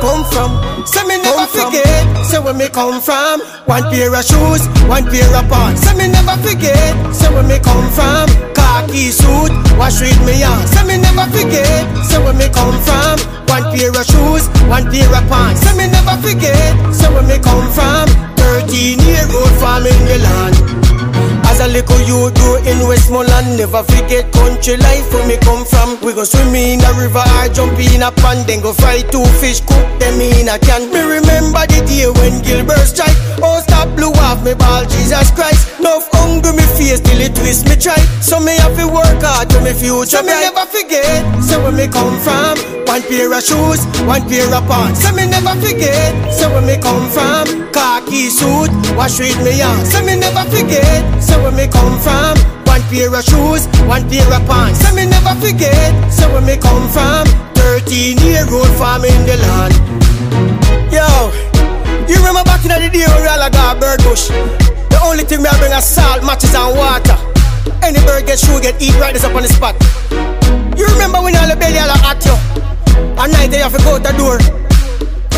Come 0.00 0.24
from 0.30 0.75
Say 0.86 1.04
me 1.04 1.16
never 1.20 1.46
forget. 1.46 2.26
Say 2.26 2.38
where 2.38 2.54
me 2.54 2.68
come 2.68 3.00
from. 3.00 3.40
One 3.66 3.82
pair 3.90 4.14
of 4.14 4.24
shoes 4.24 4.62
One 4.88 5.04
pair 5.10 5.26
of 5.36 5.46
pants. 5.50 5.82
Say 5.82 5.94
me 5.98 6.08
never 6.08 6.36
forget. 6.42 6.94
Say 7.14 7.28
where 7.34 7.42
me 7.46 7.58
come 7.58 7.88
from. 7.92 8.26
Khaki 8.54 9.10
suit 9.10 9.52
Wash 9.78 10.00
with 10.00 10.18
me 10.24 10.42
on 10.42 10.66
Say 10.66 10.84
me 10.86 10.96
never 10.98 11.26
forget. 11.34 11.84
Say 12.06 12.18
where 12.22 12.34
me 12.34 12.48
come 12.48 12.78
from. 12.86 13.16
One 13.50 13.64
pair 13.74 13.90
of 13.90 14.06
shoes 14.06 14.48
One 14.70 14.86
pair 14.90 15.10
of 15.10 15.24
pants. 15.28 15.60
Say 15.62 15.74
me 15.76 15.86
never 15.90 16.16
forget. 16.22 16.72
Say 16.94 17.08
where 17.12 17.26
me 17.26 17.38
come 17.42 17.66
from. 17.72 18.06
13 18.70 18.98
year 19.00 19.26
old 19.34 19.52
farm 19.60 19.84
in 19.86 19.98
the 20.06 20.18
land 20.22 20.56
as 21.56 21.64
a 21.64 21.68
little 21.72 22.00
youth 22.04 22.34
grew 22.34 22.56
in 22.68 22.78
Westmoreland, 22.86 23.56
never 23.56 23.82
forget 23.84 24.30
country 24.32 24.76
life 24.76 25.12
where 25.12 25.26
me 25.26 25.36
come 25.38 25.64
from. 25.64 25.96
We 26.04 26.12
go 26.12 26.24
swim 26.24 26.54
in 26.54 26.84
a 26.84 26.92
river 26.94 27.24
or 27.24 27.48
jump 27.48 27.78
in 27.78 28.02
a 28.02 28.10
pond, 28.12 28.46
then 28.46 28.60
go 28.60 28.72
fry 28.72 29.00
two 29.08 29.24
fish, 29.40 29.60
cook 29.60 29.86
them 29.98 30.20
in 30.20 30.48
a 30.48 30.58
can. 30.58 30.92
Me 30.92 31.00
remember 31.00 31.64
the 31.66 31.80
day 31.88 32.08
when 32.20 32.42
Gilbert 32.42 32.84
strike. 32.84 33.16
Oh, 33.40 33.60
stop 33.60 33.88
blew 33.96 34.12
off 34.28 34.44
me 34.44 34.54
ball, 34.54 34.84
Jesus 34.84 35.30
Christ. 35.32 35.80
Enough 35.80 36.08
hungry 36.12 36.52
me 36.52 36.66
face 36.76 37.00
till 37.00 37.20
it 37.20 37.34
twist 37.34 37.68
me 37.68 37.76
try. 37.76 37.98
So 38.20 38.40
me 38.40 38.56
have 38.60 38.76
to 38.76 38.88
work 38.88 39.22
hard 39.22 39.48
to 39.50 39.60
me 39.60 39.72
future. 39.72 40.20
So 40.20 40.22
me 40.22 40.36
never 40.36 40.66
forget, 40.68 41.24
so 41.42 41.62
where 41.62 41.72
me 41.72 41.88
come 41.88 42.18
from. 42.20 42.58
One 42.86 43.02
pair 43.02 43.32
of 43.32 43.42
shoes, 43.42 43.82
one 44.04 44.24
pair 44.28 44.46
of 44.52 44.64
pants. 44.68 45.02
So 45.02 45.12
me 45.12 45.26
never 45.26 45.56
forget, 45.60 46.12
so 46.32 46.52
where 46.52 46.64
me 46.64 46.76
come 46.76 47.08
from. 47.08 47.72
Khaki 47.72 48.28
suit, 48.28 48.72
wash 48.96 49.18
with 49.20 49.36
me 49.44 49.62
on. 49.62 49.84
So 49.86 50.04
me 50.04 50.16
never 50.16 50.44
forget, 50.48 51.02
so 51.22 51.36
where 51.46 51.54
me 51.54 51.70
come 51.70 51.94
from. 52.02 52.34
One 52.66 52.82
pair 52.90 53.14
of 53.14 53.22
shoes, 53.22 53.70
one 53.86 54.02
pair 54.10 54.26
of 54.26 54.42
pants. 54.50 54.82
So 54.82 54.90
me 54.94 55.06
never 55.06 55.34
forget, 55.38 55.94
so 56.10 56.26
where 56.34 56.42
me 56.42 56.58
come 56.58 56.90
from. 56.90 57.24
13 57.54 58.18
year 58.18 58.46
old 58.50 58.66
farm 58.74 59.06
in 59.06 59.22
the 59.22 59.38
land. 59.46 59.74
Yo, 60.90 61.06
you 62.10 62.18
remember 62.18 62.42
back 62.42 62.66
in 62.66 62.74
the 62.74 62.90
day 62.90 63.06
when 63.06 63.22
we 63.22 63.28
all 63.30 63.50
got 63.50 63.78
bird 63.78 64.02
bush? 64.02 64.26
The 64.90 64.98
only 65.06 65.22
thing 65.22 65.38
we 65.38 65.50
bring 65.62 65.72
is 65.72 65.86
salt, 65.86 66.26
matches, 66.26 66.54
and 66.54 66.74
water. 66.74 67.16
Any 67.82 68.02
bird 68.02 68.26
get 68.26 68.38
shoe 68.38 68.60
get 68.60 68.82
eat 68.82 68.98
right 68.98 69.14
this 69.14 69.22
up 69.22 69.34
on 69.34 69.42
the 69.42 69.48
spot. 69.48 69.78
You 70.76 70.86
remember 70.98 71.22
when 71.22 71.36
all 71.36 71.46
the 71.46 71.54
belly 71.54 71.78
all 71.78 71.90
at 71.90 72.24
you? 72.26 72.34
At 73.14 73.30
night 73.30 73.50
they 73.54 73.62
have 73.62 73.72
to 73.76 73.82
go 73.84 73.94
out 73.94 74.02
the 74.02 74.12
door. 74.18 74.65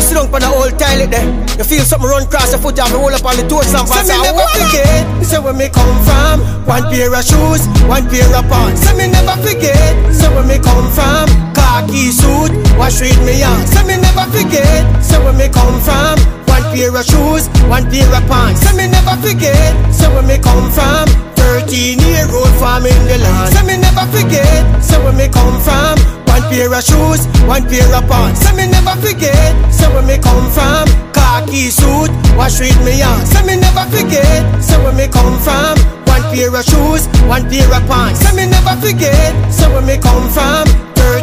Sit 0.09 0.17
down 0.17 0.33
on 0.33 0.41
the 0.41 0.49
old 0.49 0.73
toilet 0.73 1.13
there. 1.13 1.29
You 1.61 1.65
feel 1.69 1.85
something 1.85 2.09
run 2.09 2.25
across 2.25 2.49
your 2.49 2.57
foot, 2.57 2.73
you 2.73 2.81
have 2.81 2.89
to 2.89 2.97
hold 2.97 3.13
up 3.13 3.21
on 3.29 3.37
the 3.37 3.45
toe 3.45 3.61
stamp 3.61 3.93
and 3.93 4.09
say, 4.09 4.17
never 4.25 4.41
forget. 4.57 5.05
Say 5.21 5.37
where 5.37 5.53
me 5.53 5.69
come 5.69 5.97
from. 6.01 6.41
One 6.65 6.89
pair 6.89 7.13
of 7.13 7.21
shoes, 7.21 7.61
one 7.85 8.09
pair 8.09 8.25
of 8.33 8.41
pants. 8.49 8.81
Say 8.81 8.97
me 8.97 9.05
never 9.05 9.37
forget. 9.37 9.93
Say 10.09 10.25
where 10.33 10.41
me 10.41 10.57
come 10.57 10.89
from. 10.97 11.29
Khaki 11.53 12.09
suit, 12.09 12.49
wash 12.73 13.05
with 13.05 13.21
me 13.21 13.37
on. 13.45 13.61
Say 13.69 13.85
me 13.85 14.01
never 14.01 14.25
forget. 14.33 14.81
Say 14.97 15.21
where 15.21 15.37
me 15.37 15.45
come 15.45 15.77
from. 15.85 16.17
One 16.49 16.65
pair 16.73 16.89
of 16.89 17.05
shoes, 17.05 17.45
one 17.69 17.85
pair 17.93 18.09
of 18.09 18.25
pants. 18.25 18.65
Say 18.65 18.73
me 18.73 18.89
never 18.89 19.13
forget. 19.21 19.77
Say 19.93 20.09
where 20.09 20.25
me 20.25 20.41
come 20.41 20.73
from. 20.73 21.05
13 21.37 22.01
year 22.01 22.25
old 22.33 22.49
farm 22.57 22.89
in 22.89 22.97
the 23.05 23.21
land. 23.21 23.53
Say 23.53 23.61
me 23.61 23.77
never 23.77 24.09
forget. 24.09 24.57
Say 24.81 24.97
where 25.05 25.13
me 25.13 25.29
come 25.29 25.61
from. 25.61 26.18
One 26.39 26.47
pair 26.51 26.73
of 26.73 26.81
shoes, 26.81 27.27
one 27.51 27.67
pair 27.67 27.83
of 27.93 28.07
pants. 28.07 28.39
Say 28.39 28.55
me 28.55 28.71
never 28.71 28.95
forget. 29.03 29.51
Say 29.73 29.91
where 29.91 30.01
me 30.01 30.17
come 30.23 30.49
from. 30.55 30.87
Khaki 31.11 31.67
suit, 31.69 32.11
wash 32.39 32.61
with 32.61 32.79
me 32.85 33.01
on. 33.03 33.25
Say 33.25 33.43
me 33.43 33.59
never 33.59 33.83
forget. 33.91 34.63
Say 34.63 34.81
where 34.81 34.93
me 34.95 35.09
come 35.09 35.37
from. 35.43 35.75
One 36.07 36.23
pair 36.31 36.55
of 36.55 36.63
shoes, 36.63 37.07
one 37.27 37.43
pair 37.51 37.67
of 37.67 37.83
pants. 37.91 38.21
Say 38.23 38.33
me 38.37 38.45
never 38.47 38.71
forget. 38.79 39.35
Say 39.51 39.67
where 39.67 39.81
me 39.83 39.97
come 39.97 40.29
from. 40.29 40.63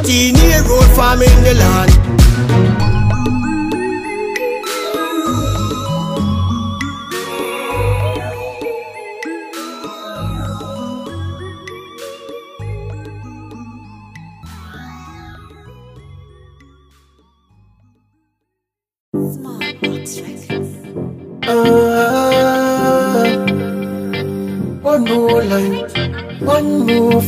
13 0.04 0.37
year 0.37 0.61
old 0.68 0.85
farm 0.92 1.23
in 1.23 1.37
the 1.44 1.54
land. 1.64 1.96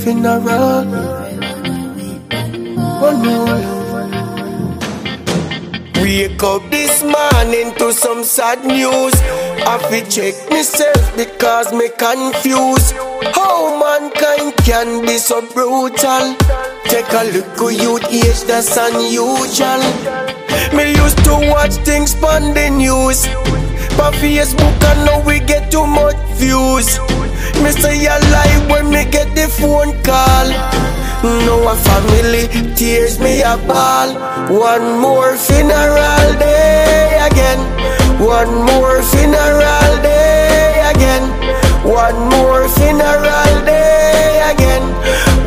Funeral, 0.09 0.85
one 3.00 3.19
more. 3.27 3.61
Wake 6.03 6.43
up 6.43 6.62
this 6.71 7.03
morning 7.03 7.75
to 7.75 7.93
some 7.93 8.25
sad 8.25 8.65
news. 8.65 9.15
I 9.69 9.77
fi 9.91 10.00
check 10.09 10.35
myself 10.49 11.15
because 11.15 11.73
me 11.75 11.91
confused. 11.99 12.95
How 13.35 13.79
mankind 13.79 14.57
can 14.65 15.03
be 15.05 15.19
so 15.19 15.43
brutal? 15.53 16.37
Take 16.85 17.12
a 17.12 17.25
look 17.35 17.59
who 17.59 17.69
youth 17.69 18.07
age, 18.09 18.43
that's 18.49 18.77
unusual. 18.79 19.83
Me 20.75 20.95
used 20.97 21.23
to 21.25 21.35
watch 21.53 21.75
things 21.85 22.15
on 22.23 22.55
the 22.55 22.71
news. 22.71 23.27
But 23.99 24.15
Facebook 24.15 24.85
and 24.91 25.05
now 25.05 25.27
we 25.27 25.41
get 25.41 25.71
too 25.71 25.87
much 25.87 26.17
views. 26.38 26.99
Me 27.62 27.71
say 27.73 28.07
I 28.07 28.19
lie 28.35 28.59
when 28.71 28.91
me 28.91 29.05
get 29.11 29.35
the 29.35 29.49
phone 29.49 29.93
call. 30.03 30.49
No 31.47 31.57
a 31.69 31.75
family 31.75 32.47
tears 32.77 33.19
me 33.19 33.43
a 33.43 33.57
ball. 33.67 34.15
One 34.49 35.00
more 35.00 35.37
funeral 35.37 36.29
day 36.38 37.19
again. 37.29 37.59
One 38.21 38.55
more 38.71 39.03
funeral 39.03 39.93
day 40.03 40.83
again. 40.93 41.25
One 41.83 42.19
more 42.31 42.69
funeral 42.79 43.55
day 43.67 44.43
again. 44.53 44.85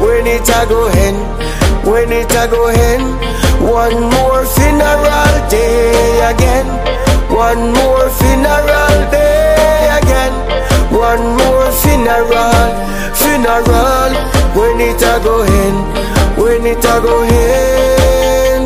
When 0.01 0.27
it 0.27 0.49
a 0.49 0.65
go 0.67 0.89
hen, 0.89 1.15
when 1.89 2.11
it 2.11 2.31
a 2.31 2.47
go 2.51 2.67
hen. 2.67 3.01
One 3.63 3.99
more 4.15 4.45
funeral 4.45 5.49
day 5.49 6.31
again. 6.31 6.67
One 7.31 7.71
more 7.73 8.09
funeral 8.19 8.80
funeral, 12.01 12.71
funeral. 13.13 14.11
When 14.57 14.81
it 14.81 15.01
a 15.01 15.19
go 15.23 15.43
hen, 15.43 15.75
when 16.35 16.65
it 16.65 16.83
a 16.83 16.99
go 17.01 17.23
hen. 17.23 18.65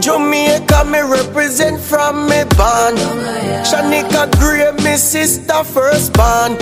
Jamaica 0.00 0.84
me 0.84 1.00
represent 1.00 1.80
from 1.80 2.26
me 2.26 2.44
band. 2.56 2.98
Shanika 3.66 4.30
Gray, 4.38 4.70
me 4.84 4.96
sister 4.96 5.64
first 5.64 6.12
band. 6.12 6.56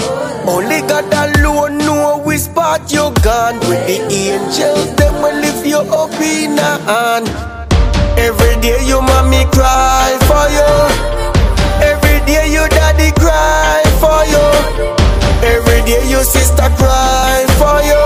Only 0.48 0.80
God 0.82 1.12
alone 1.12 1.78
know 1.78 2.22
we 2.24 2.38
spot 2.38 2.90
you 2.92 3.12
gone. 3.22 3.58
With 3.68 3.86
the 3.86 3.98
angels, 4.10 4.94
them 4.96 5.14
will 5.22 5.38
lift 5.40 5.66
you 5.66 5.78
up 5.78 6.12
in 6.20 6.56
hand. 6.56 7.28
Every 8.18 8.60
day 8.62 8.78
you 8.86 9.02
mommy 9.02 9.44
cry 9.52 10.16
for 10.30 10.46
you. 10.56 10.72
Every 11.84 12.24
day 12.26 12.50
your 12.52 12.68
daddy 12.68 13.12
cry 13.20 13.82
for 14.00 14.24
you. 14.32 15.05
Every 15.54 15.80
day 15.88 16.02
your 16.10 16.24
sister 16.24 16.68
cry 16.80 17.44
for 17.60 17.78
you. 17.90 18.04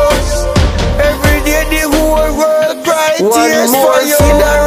Every 1.10 1.38
day 1.48 1.64
the 1.72 1.82
whole 1.88 2.30
world 2.38 2.84
cry 2.84 3.16
tears 3.18 3.72
for 3.72 4.00
you. 4.10 4.59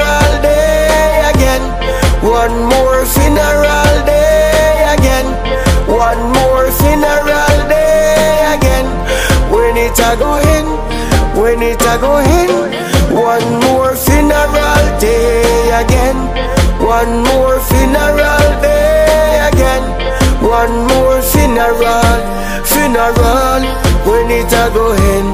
Funeral. 23.11 23.63
When 24.05 24.31
it 24.31 24.51
a 24.51 24.69
go 24.73 24.91
in, 24.93 25.25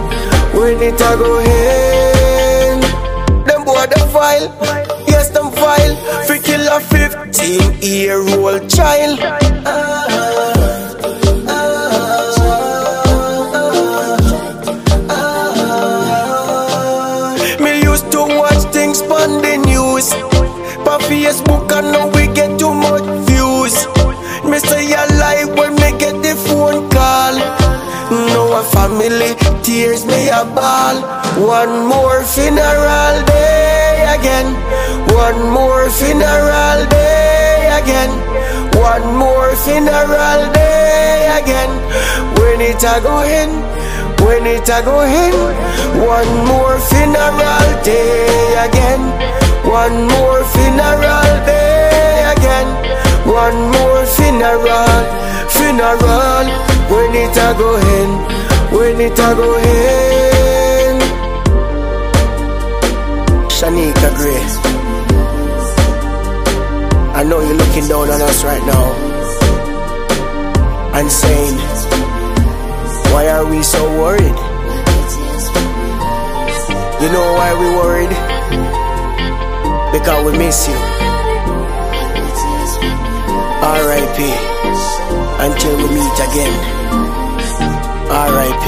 when 0.57 0.81
it 0.81 1.01
a 1.01 1.17
go 1.17 1.39
in. 1.39 2.79
Them 3.45 3.63
boy 3.65 3.85
them 3.87 4.09
file, 4.09 4.47
yes 5.07 5.29
them 5.29 5.51
file. 5.51 5.95
For 6.25 6.37
kill 6.37 6.67
a 6.71 6.79
15 6.79 7.81
year 7.81 8.19
old 8.37 8.69
child. 8.69 9.19
Ah, 9.65 9.88
tears 29.69 30.03
me 30.03 30.29
a 30.29 30.43
ball. 30.57 30.95
One 31.37 31.85
more 31.85 32.23
funeral 32.25 33.15
day 33.29 34.01
again. 34.17 34.47
One 35.13 35.41
more 35.53 35.85
funeral 35.91 36.79
day 36.89 37.69
again. 37.79 38.11
One 38.89 39.05
more 39.23 39.53
funeral 39.63 40.41
day 40.57 41.29
again. 41.39 41.71
When 42.39 42.59
it 42.69 42.81
a 42.81 42.95
go 43.05 43.21
in, 43.21 43.49
when 44.25 44.47
it 44.47 44.69
a 44.77 44.81
go 44.81 45.05
in. 45.05 45.37
One 46.15 46.31
more 46.49 46.77
funeral 46.89 47.69
day 47.85 48.65
again. 48.65 49.01
One 49.69 49.97
more 50.15 50.41
funeral 50.53 51.31
day 51.45 52.25
again. 52.33 52.67
One 53.45 53.59
more 53.75 54.03
funeral, 54.17 55.01
funeral. 55.55 56.45
When 56.89 57.13
it 57.23 57.37
a 57.37 57.49
go 57.53 57.69
end? 57.99 58.48
When 58.79 59.01
it 59.01 59.11
a 59.11 59.29
go 59.35 59.55
end? 59.55 61.01
Shanika 63.51 64.09
Grace. 64.15 64.55
I 67.13 67.23
know 67.27 67.41
you're 67.41 67.57
looking 67.57 67.89
down 67.89 68.09
on 68.09 68.21
us 68.21 68.43
right 68.45 68.65
now 68.65 68.85
and 70.95 71.11
saying, 71.11 71.57
Why 73.11 73.27
are 73.27 73.45
we 73.51 73.61
so 73.63 73.83
worried? 73.99 74.37
You 77.01 77.09
know 77.11 77.27
why 77.35 77.49
we 77.59 77.67
worried? 77.83 78.15
Because 79.91 80.23
we 80.25 80.37
miss 80.37 80.69
you. 80.69 80.79
R.I.P. 83.59 84.17
Until 85.43 85.75
we 85.75 85.87
meet 85.95 86.19
again. 86.29 87.28
R.I.P. 88.11 88.65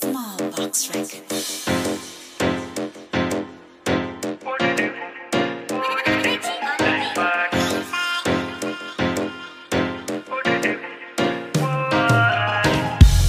Small 0.00 0.38
Box 0.52 0.88
Records. 0.94 1.66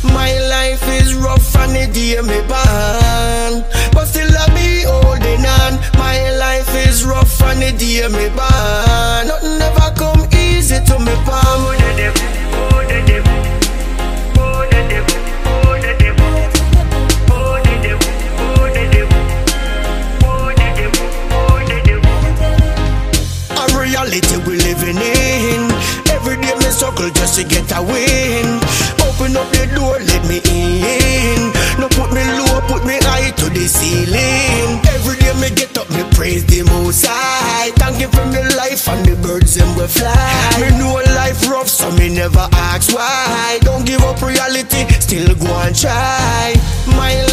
My 0.04 0.32
life 0.50 0.88
is 1.02 1.16
rough 1.16 1.56
and 1.56 1.72
the 1.76 1.88
day 1.92 2.22
me 2.22 2.40
born 2.48 3.64
But 3.92 4.06
still 4.06 4.25
holding 5.36 5.46
on. 5.46 5.80
My 5.98 6.32
life 6.38 6.74
is 6.88 7.06
rough 7.06 7.42
and 7.42 7.62
the 7.62 7.72
day 7.72 8.08
me 8.08 8.30
born. 8.30 9.28
Nothing 9.28 9.62
ever 9.62 9.92
come 9.96 10.28
easy 10.34 10.80
to 10.86 11.00
me 11.00 11.14
palm 11.26 11.76
A 23.58 23.80
reality 23.80 24.38
we 24.48 24.58
living 24.58 24.98
in. 24.98 25.72
Every 26.12 26.36
day 26.38 26.56
me 26.56 26.70
struggle 26.72 27.10
just 27.10 27.36
to 27.40 27.44
get 27.44 27.72
a 27.78 27.82
win. 27.82 28.60
Open 29.08 29.36
up 29.38 29.50
the 29.52 29.70
door, 29.76 30.00
the 33.66 33.70
ceiling. 33.70 34.80
Every 34.94 35.18
day 35.18 35.34
me 35.42 35.50
get 35.56 35.78
up, 35.78 35.90
me 35.90 36.04
praise 36.14 36.46
the 36.46 36.62
most 36.64 37.06
high. 37.08 37.72
Thank 37.82 37.98
him 37.98 38.12
for 38.12 38.26
me 38.30 38.42
life 38.56 38.88
and 38.88 39.06
the 39.06 39.16
birds 39.26 39.56
them 39.56 39.76
will 39.76 39.88
fly. 39.88 40.14
Me 40.62 40.70
know 40.78 41.02
life 41.18 41.50
rough, 41.50 41.68
so 41.68 41.90
me 41.98 42.14
never 42.14 42.48
ask 42.54 42.94
why. 42.94 43.58
Don't 43.62 43.86
give 43.86 44.02
up 44.02 44.22
reality, 44.22 44.86
still 45.02 45.34
go 45.36 45.50
and 45.66 45.76
try. 45.76 46.54
My 46.94 47.25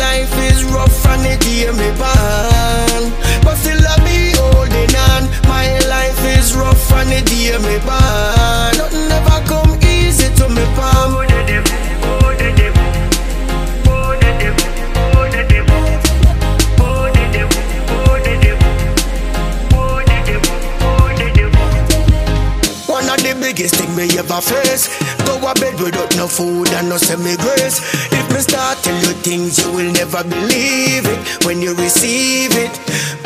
bed 25.54 25.78
without 25.80 26.14
no 26.16 26.26
food 26.28 26.68
and 26.72 26.88
no 26.88 26.96
semi 26.96 27.36
grace 27.36 27.80
If 28.12 28.26
me 28.32 28.40
start 28.40 28.78
tell 28.82 28.96
you 28.96 29.12
things 29.22 29.58
you 29.58 29.72
will 29.72 29.92
never 29.92 30.22
believe 30.24 31.04
it 31.06 31.44
When 31.44 31.60
you 31.60 31.74
receive 31.74 32.52
it. 32.54 32.70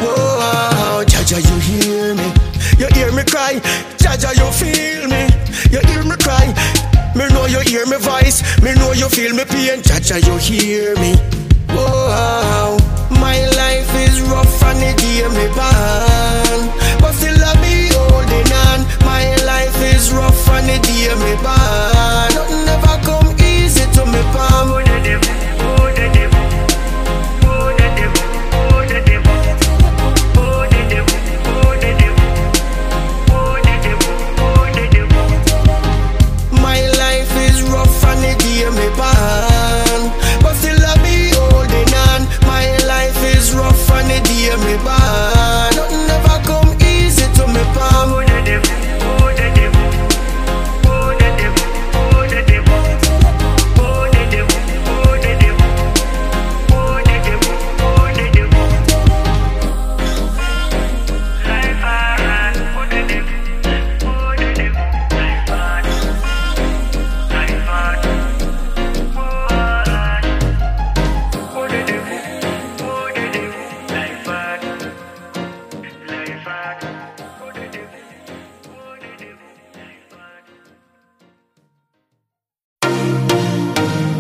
Whoa, 0.01 1.05
Jaja 1.07 1.39
you 1.39 1.57
hear 1.61 2.15
me? 2.15 2.29
You 2.79 2.87
hear 2.95 3.13
me 3.13 3.25
cry? 3.25 3.61
Jaja 3.99 4.33
you 4.37 4.49
feel 4.53 5.09
me? 5.09 5.29
You 5.73 5.81
hear 5.89 6.05
me 6.05 6.17
cry? 6.17 6.47
Me 7.15 7.29
know 7.33 7.47
you 7.47 7.61
hear 7.61 7.87
me 7.87 7.97
voice. 7.97 8.43
Me 8.63 8.75
know 8.75 8.93
you 8.93 9.09
feel 9.09 9.35
me 9.35 9.45
pain. 9.45 9.81
Jaja 9.81 10.17
you 10.27 10.37
hear 10.39 10.95
me? 10.97 11.17
Whoa, 11.71 12.77
my 13.11 13.39
life 13.61 13.91
is 14.07 14.21
rough 14.23 14.63
and 14.63 14.79
the 14.81 14.93
day 15.01 15.25
me 15.37 15.47
born 15.57 16.86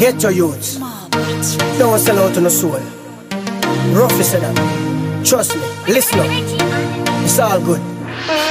Get 0.07 0.23
your 0.23 0.31
youths. 0.31 0.77
Don't 1.79 1.99
sell 1.99 2.21
out 2.21 2.37
on 2.37 2.45
the 2.45 2.49
soul. 2.49 2.79
Rough 3.91 4.21
is 4.21 4.31
that. 4.31 5.25
Trust 5.27 5.57
me. 5.57 5.63
Listen 5.93 6.21
up. 6.21 6.27
It's 7.25 7.41
all 7.41 7.59
good. 7.59 7.81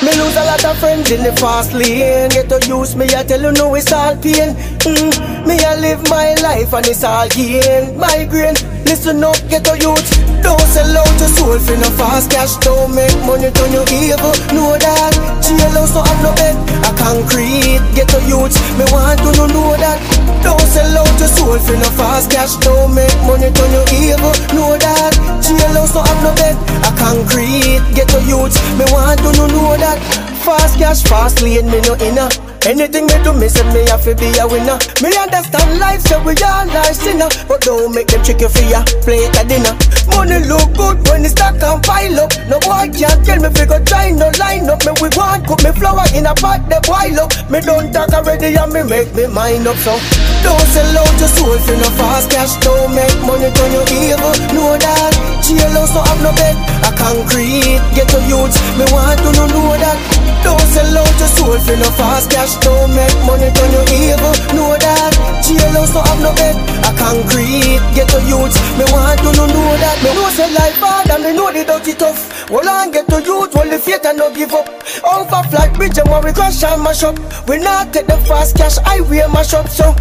Me 0.04 0.12
lose 0.20 0.36
a 0.36 0.44
lot 0.44 0.66
of 0.66 0.78
friends 0.80 1.12
in 1.12 1.24
the 1.24 1.32
fast 1.38 1.72
lane. 1.72 2.28
Get 2.32 2.50
to 2.50 2.60
use 2.68 2.98
me, 2.98 3.06
I 3.06 3.24
tell 3.24 3.42
you 3.42 3.54
no, 3.54 3.74
it's 3.74 3.94
all 3.94 4.18
pain. 4.18 4.52
Mm. 4.84 5.48
Me, 5.48 5.58
I 5.58 5.80
live 5.80 6.04
my 6.10 6.34
life 6.44 6.74
and 6.74 6.88
it's 6.88 7.06
all 7.06 7.30
gain. 7.30 7.98
Migraine, 7.98 8.56
listen 8.84 9.24
up, 9.24 9.38
get 9.48 9.64
to 9.64 9.80
youth. 9.80 10.25
Don't 10.46 10.62
sell 10.70 10.94
out 10.94 11.10
your 11.18 11.32
soul 11.34 11.58
for 11.58 11.74
no 11.74 11.90
fast 11.98 12.30
cash. 12.30 12.54
Don't 12.62 12.94
make 12.94 13.18
money 13.26 13.50
turn 13.50 13.74
you 13.74 13.82
evil. 13.90 14.30
Know 14.54 14.78
that. 14.78 15.14
Jail 15.42 15.74
house 15.74 15.90
so 15.90 16.06
have 16.06 16.22
no 16.22 16.30
bed. 16.38 16.54
A 16.86 16.94
concrete, 16.94 17.82
get 17.98 18.06
to 18.14 18.22
youth. 18.30 18.54
Me 18.78 18.86
want 18.94 19.18
to 19.26 19.34
know, 19.42 19.50
know 19.50 19.74
that. 19.74 19.98
Don't 20.46 20.62
sell 20.70 21.02
out 21.02 21.10
your 21.18 21.34
soul 21.34 21.58
for 21.58 21.74
no 21.74 21.90
fast 21.98 22.30
cash. 22.30 22.54
Don't 22.62 22.94
make 22.94 23.18
money 23.26 23.50
turn 23.50 23.74
you 23.74 23.84
evil. 24.06 24.38
Know 24.54 24.78
that. 24.78 25.18
Jail 25.42 25.74
house 25.74 25.98
so 25.98 26.06
have 26.06 26.22
no 26.22 26.30
bed. 26.38 26.54
A 26.86 26.94
concrete, 26.94 27.82
get 27.98 28.06
to 28.14 28.22
youth. 28.30 28.54
Me 28.78 28.86
want 28.94 29.18
to 29.26 29.34
know, 29.34 29.50
know 29.50 29.74
that. 29.82 29.98
Fast 30.46 30.78
cash, 30.78 31.02
fast 31.10 31.42
lane, 31.42 31.66
me 31.74 31.82
no 31.82 31.98
inner. 31.98 32.30
Anything 32.66 33.06
me 33.06 33.14
do, 33.22 33.32
me 33.38 33.48
say 33.48 33.62
me 33.70 33.86
have 33.94 34.02
to 34.10 34.18
be 34.18 34.26
a 34.42 34.46
winner. 34.50 34.82
Me 34.98 35.14
understand 35.14 35.78
life, 35.78 36.02
so 36.02 36.18
we 36.26 36.34
all 36.42 36.66
are 36.66 36.94
sinner. 36.98 37.30
But 37.48 37.62
don't 37.62 37.94
make 37.94 38.10
them 38.10 38.26
trick 38.26 38.42
you 38.42 38.50
for 38.50 38.66
ya 38.66 38.82
plate 39.06 39.30
at 39.38 39.46
dinner. 39.46 39.78
Money 40.10 40.42
look 40.50 40.74
good 40.74 40.98
when 41.06 41.22
the 41.22 41.30
stock 41.30 41.62
can 41.62 41.78
pile 41.86 42.26
up. 42.26 42.34
No 42.50 42.58
boy 42.66 42.90
can't 42.90 43.22
tell 43.22 43.38
me 43.38 43.54
fi 43.54 43.70
go 43.70 43.78
try 43.86 44.10
no 44.10 44.34
line 44.42 44.66
up. 44.66 44.82
Me 44.82 44.98
we 44.98 45.14
want 45.14 45.46
cook 45.46 45.62
me 45.62 45.78
flour 45.78 46.10
in 46.18 46.26
a 46.26 46.34
pot 46.34 46.66
they 46.66 46.82
boil 46.90 47.22
up. 47.22 47.30
Me 47.54 47.62
don't 47.62 47.94
talk 47.94 48.10
already 48.18 48.58
and 48.58 48.74
me 48.74 48.82
make 48.82 49.14
me 49.14 49.30
mind 49.30 49.70
up 49.70 49.78
so. 49.86 49.94
Don't 50.42 50.66
sell 50.74 51.06
out 51.06 51.14
your 51.22 51.30
soul 51.38 51.58
for 51.62 51.78
no 51.78 51.90
fast 52.02 52.34
cash. 52.34 52.58
Don't 52.66 52.90
make 52.98 53.14
money 53.30 53.54
turn 53.54 53.72
you 53.78 53.86
evil. 53.94 54.34
Know 54.58 54.74
that 54.74 55.14
Jailhouse 55.46 55.94
no 55.94 56.02
have 56.02 56.22
no 56.26 56.34
bed, 56.34 56.58
a 56.82 56.90
concrete. 56.98 57.78
Get 57.94 58.10
to 58.10 58.20
youths, 58.26 58.58
me 58.74 58.90
want 58.90 59.22
to 59.22 59.30
know, 59.38 59.46
know 59.54 59.78
that. 59.78 60.15
Don't 60.44 60.68
sell 60.74 60.98
out 60.98 61.16
your 61.20 61.32
soul 61.38 61.58
for 61.60 61.76
no 61.78 61.90
fast 61.98 62.32
cash. 62.32 62.56
Don't 62.62 62.94
make 62.96 63.18
money, 63.26 63.50
turn 63.52 63.72
you 63.72 63.84
evil. 63.94 64.34
Know 64.56 64.76
that. 64.78 65.14
Jailhouse 65.46 65.94
no 65.94 66.02
have 66.02 66.22
no 66.22 66.32
bed, 66.34 66.58
a 66.82 66.92
concrete. 66.98 67.78
Get 67.94 68.10
to 68.10 68.20
youths, 68.26 68.58
me 68.78 68.86
want 68.90 69.20
to 69.22 69.30
know, 69.38 69.46
know 69.46 69.78
that. 69.78 69.98
Me 70.02 70.10
know 70.18 70.30
say 70.34 70.50
life 70.54 70.78
hard 70.82 71.10
and 71.10 71.22
me 71.22 71.32
know 71.38 71.54
the 71.54 71.62
dirty 71.64 71.94
tough. 71.94 72.50
Hold 72.50 72.66
on, 72.66 72.92
get 72.92 73.08
to 73.10 73.22
youth, 73.22 73.54
hold 73.54 73.70
the 73.70 73.78
faith 73.78 74.06
and 74.06 74.18
no 74.18 74.34
give 74.34 74.54
up. 74.54 74.66
Over 75.06 75.42
flat 75.50 75.74
bridge 75.78 75.98
and 75.98 76.10
when 76.10 76.24
we 76.26 76.34
crash 76.34 76.64
and 76.64 76.82
mash 76.82 77.04
up. 77.04 77.18
We 77.48 77.60
not 77.62 77.94
take 77.94 78.08
the 78.08 78.18
fast 78.26 78.58
cash, 78.58 78.78
I 78.86 79.02
wear 79.02 79.30
mash 79.30 79.54
up 79.54 79.70
so. 79.70 79.94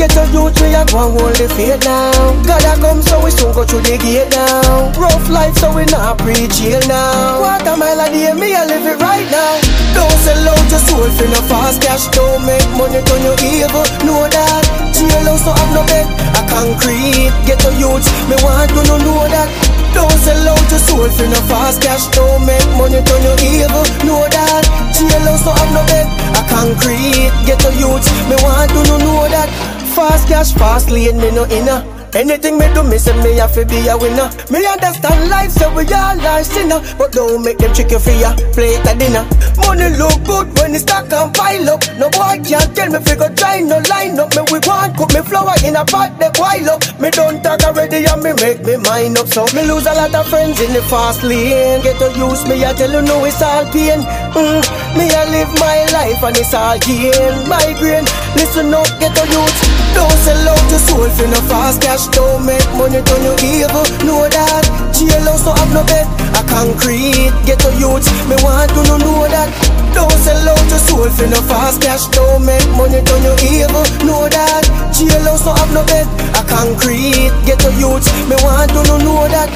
Get 0.00 0.16
to 0.16 0.24
youth, 0.32 0.56
we 0.64 0.72
a 0.72 0.84
go 0.88 0.96
and 1.04 1.20
hold 1.20 1.36
the 1.36 1.48
faith 1.52 1.84
now. 1.84 2.32
God 2.48 2.64
a 2.64 2.72
come 2.80 3.02
so 3.04 3.20
we 3.24 3.30
soon 3.30 3.52
go 3.52 3.64
through 3.64 3.84
the 3.84 3.96
gate 4.00 4.32
now. 4.32 4.92
Rough 4.96 5.28
life 5.28 5.56
so 5.56 5.72
we 5.76 5.84
not 5.92 6.16
preach 6.24 6.56
jail 6.56 6.80
now. 6.88 7.36
Quarter 7.40 7.76
mile 7.76 8.00
a 8.00 8.08
day, 8.08 8.32
me 8.32 8.56
a 8.56 8.64
live 8.64 8.86
it 8.86 8.96
right 8.96 9.28
now. 9.28 9.65
Don't 9.96 10.18
sell 10.24 10.48
out 10.48 10.66
your 10.70 10.82
soul 10.82 11.08
for 11.16 11.28
no 11.28 11.40
fast 11.48 11.82
cash. 11.82 12.06
Don't 12.12 12.44
make 12.44 12.68
money 12.76 13.00
turn 13.02 13.22
you 13.24 13.34
evil. 13.40 13.84
Know 14.06 14.26
that 14.28 14.64
jailhouse 14.92 15.44
no 15.46 15.52
have 15.52 15.72
no 15.74 15.82
bed, 15.88 16.06
a 16.36 16.42
concrete. 16.48 17.32
Get 17.46 17.58
to 17.64 17.70
youths, 17.76 18.08
me 18.28 18.36
want 18.44 18.70
to 18.70 18.82
know 18.84 19.22
that. 19.28 19.48
Don't 19.96 20.18
sell 20.20 20.48
out 20.52 20.66
your 20.70 20.82
soul 20.84 21.08
for 21.08 21.26
no 21.26 21.40
fast 21.48 21.80
cash. 21.80 22.06
Don't 22.12 22.44
make 22.44 22.68
money 22.76 23.00
turn 23.00 23.22
you 23.24 23.34
evil. 23.60 23.84
Know 24.04 24.22
that 24.28 24.64
jailhouse 24.92 25.44
no 25.44 25.52
have 25.56 25.72
no 25.72 25.82
bed, 25.88 26.06
a 26.36 26.42
concrete. 26.52 27.32
Get 27.48 27.58
to 27.64 27.70
youths, 27.80 28.08
me 28.28 28.36
want 28.44 28.70
to 28.70 28.80
know 28.88 28.98
know 28.98 29.28
that. 29.28 29.48
Fast 29.94 30.28
cash, 30.28 30.52
fast 30.52 30.90
lane, 30.90 31.16
me 31.18 31.30
no 31.30 31.46
inner. 31.48 31.95
Anything 32.14 32.58
me 32.58 32.66
do, 32.72 32.82
me 32.82 32.98
say 32.98 33.12
me 33.22 33.36
have 33.36 33.52
to 33.54 33.64
be 33.66 33.88
a 33.88 33.96
winner. 33.96 34.30
Me 34.50 34.64
understand 34.64 35.28
life, 35.28 35.50
so 35.50 35.68
we 35.74 35.84
all 35.92 36.20
are 36.20 36.44
sinner. 36.44 36.80
But 36.96 37.12
don't 37.12 37.42
make 37.44 37.58
them 37.58 37.72
you 37.76 37.98
for 37.98 38.10
ya 38.12 38.34
plate 38.54 38.86
at 38.86 38.98
dinner. 38.98 39.24
Money 39.60 39.90
look 39.96 40.16
good 40.24 40.46
when 40.58 40.74
it 40.74 40.80
stack 40.80 41.12
and 41.12 41.34
pile 41.34 41.70
up. 41.70 41.82
No 41.98 42.08
boy 42.10 42.40
can't 42.44 42.70
tell 42.74 42.90
me 42.90 43.00
figure 43.04 43.32
try 43.36 43.60
no 43.60 43.78
line 43.90 44.18
up. 44.18 44.32
Me 44.36 44.42
we 44.52 44.58
want 44.64 44.96
cook 44.96 45.12
me 45.12 45.20
flour 45.20 45.56
in 45.64 45.76
a 45.76 45.84
pot 45.84 46.16
that 46.18 46.32
boil 46.36 46.70
up. 46.70 46.80
Me 47.00 47.10
don't 47.10 47.42
talk 47.42 47.62
already 47.64 48.04
and 48.06 48.22
me 48.22 48.32
make 48.40 48.64
me 48.64 48.76
mind 48.76 49.18
up. 49.18 49.28
So 49.28 49.44
me 49.52 49.68
lose 49.68 49.86
a 49.86 49.92
lot 49.92 50.14
of 50.14 50.26
friends 50.28 50.60
in 50.60 50.72
the 50.72 50.82
fast 50.88 51.22
lane. 51.22 51.82
Get 51.82 51.98
to 52.00 52.08
use 52.16 52.46
me, 52.48 52.64
I 52.64 52.72
tell 52.72 52.92
you 52.92 53.02
no 53.02 53.24
it's 53.24 53.42
all 53.42 53.64
pain. 53.72 54.00
Mm, 54.32 54.62
me 54.96 55.04
I 55.12 55.24
live 55.28 55.52
my 55.60 55.84
life 55.92 56.22
and 56.24 56.36
it's 56.36 56.54
all 56.54 56.78
gain. 56.80 57.34
Migraine, 57.44 58.08
listen 58.40 58.72
up, 58.72 58.88
get 59.00 59.12
to 59.16 59.24
youth. 59.28 59.56
Don't 59.92 60.18
sell 60.24 60.48
out 60.48 60.64
your 60.70 60.80
soul 60.80 61.08
for 61.12 61.28
no 61.28 61.40
fast 61.48 61.80
cash. 61.96 62.08
Don't 62.14 62.44
make 62.44 62.66
money 62.76 63.00
turn 63.02 63.22
you 63.24 63.34
evil. 63.40 63.84
Know 64.04 64.28
that 64.28 64.64
jailhouse 64.92 65.44
no 65.44 65.52
have 65.54 65.72
no 65.72 65.82
bed, 65.84 66.06
a 66.36 66.42
concrete. 66.48 67.32
Get 67.44 67.58
to 67.60 67.70
youth, 67.76 68.06
me 68.28 68.36
want 68.42 68.70
to 68.70 68.82
know 68.84 68.96
know 68.98 69.28
that. 69.28 69.48
Don't 69.94 70.12
sell 70.12 70.48
out 70.48 70.68
your 70.68 70.78
soul 70.78 71.08
for 71.10 71.26
no 71.26 71.40
fast 71.48 71.80
cash. 71.82 72.06
Don't 72.08 72.44
make 72.44 72.66
money 72.76 73.00
turn 73.02 73.22
you 73.24 73.34
evil. 73.48 73.84
Know 74.04 74.28
that 74.28 74.64
jailhouse 74.92 75.44
no 75.44 75.52
have 75.54 75.72
no 75.72 75.82
bed, 75.84 76.06
a 76.36 76.42
concrete. 76.44 77.32
Get 77.46 77.60
to 77.60 77.72
youth, 77.80 78.06
me 78.28 78.36
want 78.44 78.70
to 78.72 78.80
know 78.84 78.98
know 78.98 79.28
that. 79.28 79.48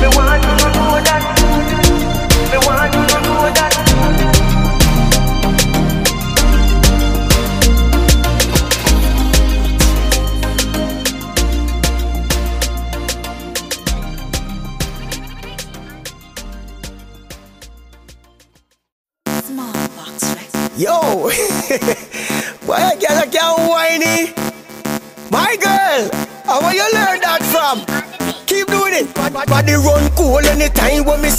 Me 0.00 0.08
want 0.16 0.49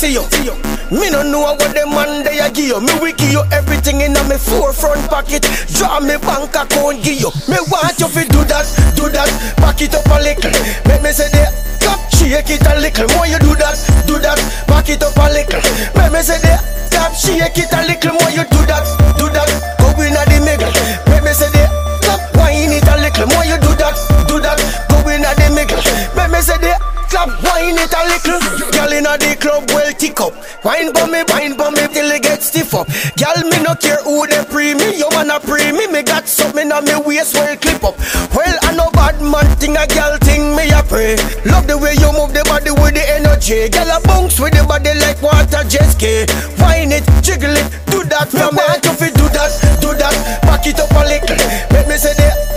see 0.01 0.17
you. 0.17 0.25
Me 0.89 1.13
no 1.13 1.21
know 1.21 1.53
what 1.53 1.61
the 1.61 1.85
man 1.85 2.25
they 2.25 2.41
a 2.41 2.49
give 2.49 2.65
you. 2.65 2.81
Me 2.81 2.93
will 2.97 3.13
give 3.13 3.29
you 3.29 3.43
everything 3.53 4.01
in 4.01 4.17
a 4.17 4.23
me 4.25 4.37
forefront 4.37 5.05
pocket. 5.05 5.45
Draw 5.77 6.01
me 6.01 6.17
bank 6.17 6.57
account 6.57 7.05
give 7.05 7.21
you. 7.21 7.29
Me 7.45 7.61
want 7.69 7.93
you 8.01 8.09
to 8.09 8.21
do 8.25 8.41
that, 8.49 8.65
do 8.97 9.05
that. 9.13 9.29
Back 9.61 9.81
it 9.85 9.93
up 9.93 10.09
a 10.09 10.17
little. 10.17 10.51
Make 10.89 11.05
me 11.05 11.13
say 11.13 11.29
the 11.29 11.45
Clap, 11.85 12.01
shake 12.09 12.49
it 12.49 12.65
a 12.65 12.81
little. 12.81 13.07
More 13.13 13.29
you 13.29 13.37
do 13.45 13.53
that, 13.61 13.77
do 14.09 14.17
that. 14.25 14.41
Back 14.65 14.89
it 14.89 15.05
up 15.05 15.17
a 15.21 15.29
little. 15.29 15.61
Make 15.93 16.11
me 16.13 16.21
say 16.25 16.41
the 16.41 16.57
clap, 16.89 17.13
shake 17.13 17.61
it 17.61 17.69
a 17.69 17.85
little. 17.85 18.17
More 18.17 18.33
you 18.33 18.45
do 18.49 18.61
that, 18.65 18.85
do 19.20 19.20
wine 27.71 27.83
it 27.83 27.93
a 27.93 28.01
little. 28.03 28.71
Girl 28.71 28.91
in 28.91 29.03
the 29.03 29.37
club, 29.39 29.69
well 29.71 29.91
tick 29.93 30.19
up. 30.19 30.33
Wine 30.63 30.93
for 30.93 31.07
me, 31.07 31.23
wine 31.27 31.55
for 31.55 31.71
me 31.71 31.87
till 31.93 32.11
it 32.11 32.23
get 32.23 32.43
stiff 32.43 32.73
up. 32.73 32.87
Girl, 33.15 33.39
me 33.49 33.63
no 33.63 33.75
care 33.75 34.01
who 34.03 34.27
they 34.27 34.43
pre 34.45 34.75
me. 34.75 34.97
You 34.97 35.09
man 35.11 35.31
a 35.31 35.39
pre 35.39 35.71
me. 35.71 35.87
Me 35.87 36.03
got 36.03 36.27
something 36.27 36.71
on 36.71 36.85
me 36.85 36.95
waist 37.05 37.35
well 37.35 37.55
clip 37.57 37.83
up. 37.83 37.97
Well, 38.35 38.57
I 38.63 38.75
know 38.75 38.91
bad 38.91 39.21
man 39.21 39.47
thing 39.57 39.77
a 39.77 39.87
girl 39.87 40.17
thing 40.19 40.55
me 40.55 40.69
a 40.71 40.83
pray. 40.83 41.15
Love 41.45 41.67
the 41.67 41.77
way 41.77 41.95
you 41.95 42.11
move 42.11 42.33
the 42.33 42.43
body 42.45 42.71
with 42.71 42.95
the 42.95 43.03
energy. 43.03 43.69
Girl 43.69 43.89
a 43.89 43.99
bounce 44.03 44.39
with 44.39 44.53
the 44.53 44.63
body 44.67 44.93
like 44.99 45.21
water 45.21 45.63
jet 45.67 45.87
ski. 45.95 46.27
Wine 46.59 46.91
it, 46.91 47.05
jiggle 47.23 47.55
it, 47.55 47.67
do 47.87 48.03
that 48.11 48.27
from 48.29 48.55
me. 48.55 48.63
Want 48.67 48.83
you 48.83 49.11
do 49.15 49.27
that, 49.31 49.51
do 49.79 49.95
that. 49.95 50.15
Back 50.43 50.67
it 50.67 50.79
up 50.79 50.91
a 50.91 51.03
little. 51.07 51.39
Make 51.71 51.87
me 51.87 51.95
say 51.97 52.13
clap, 52.15 52.50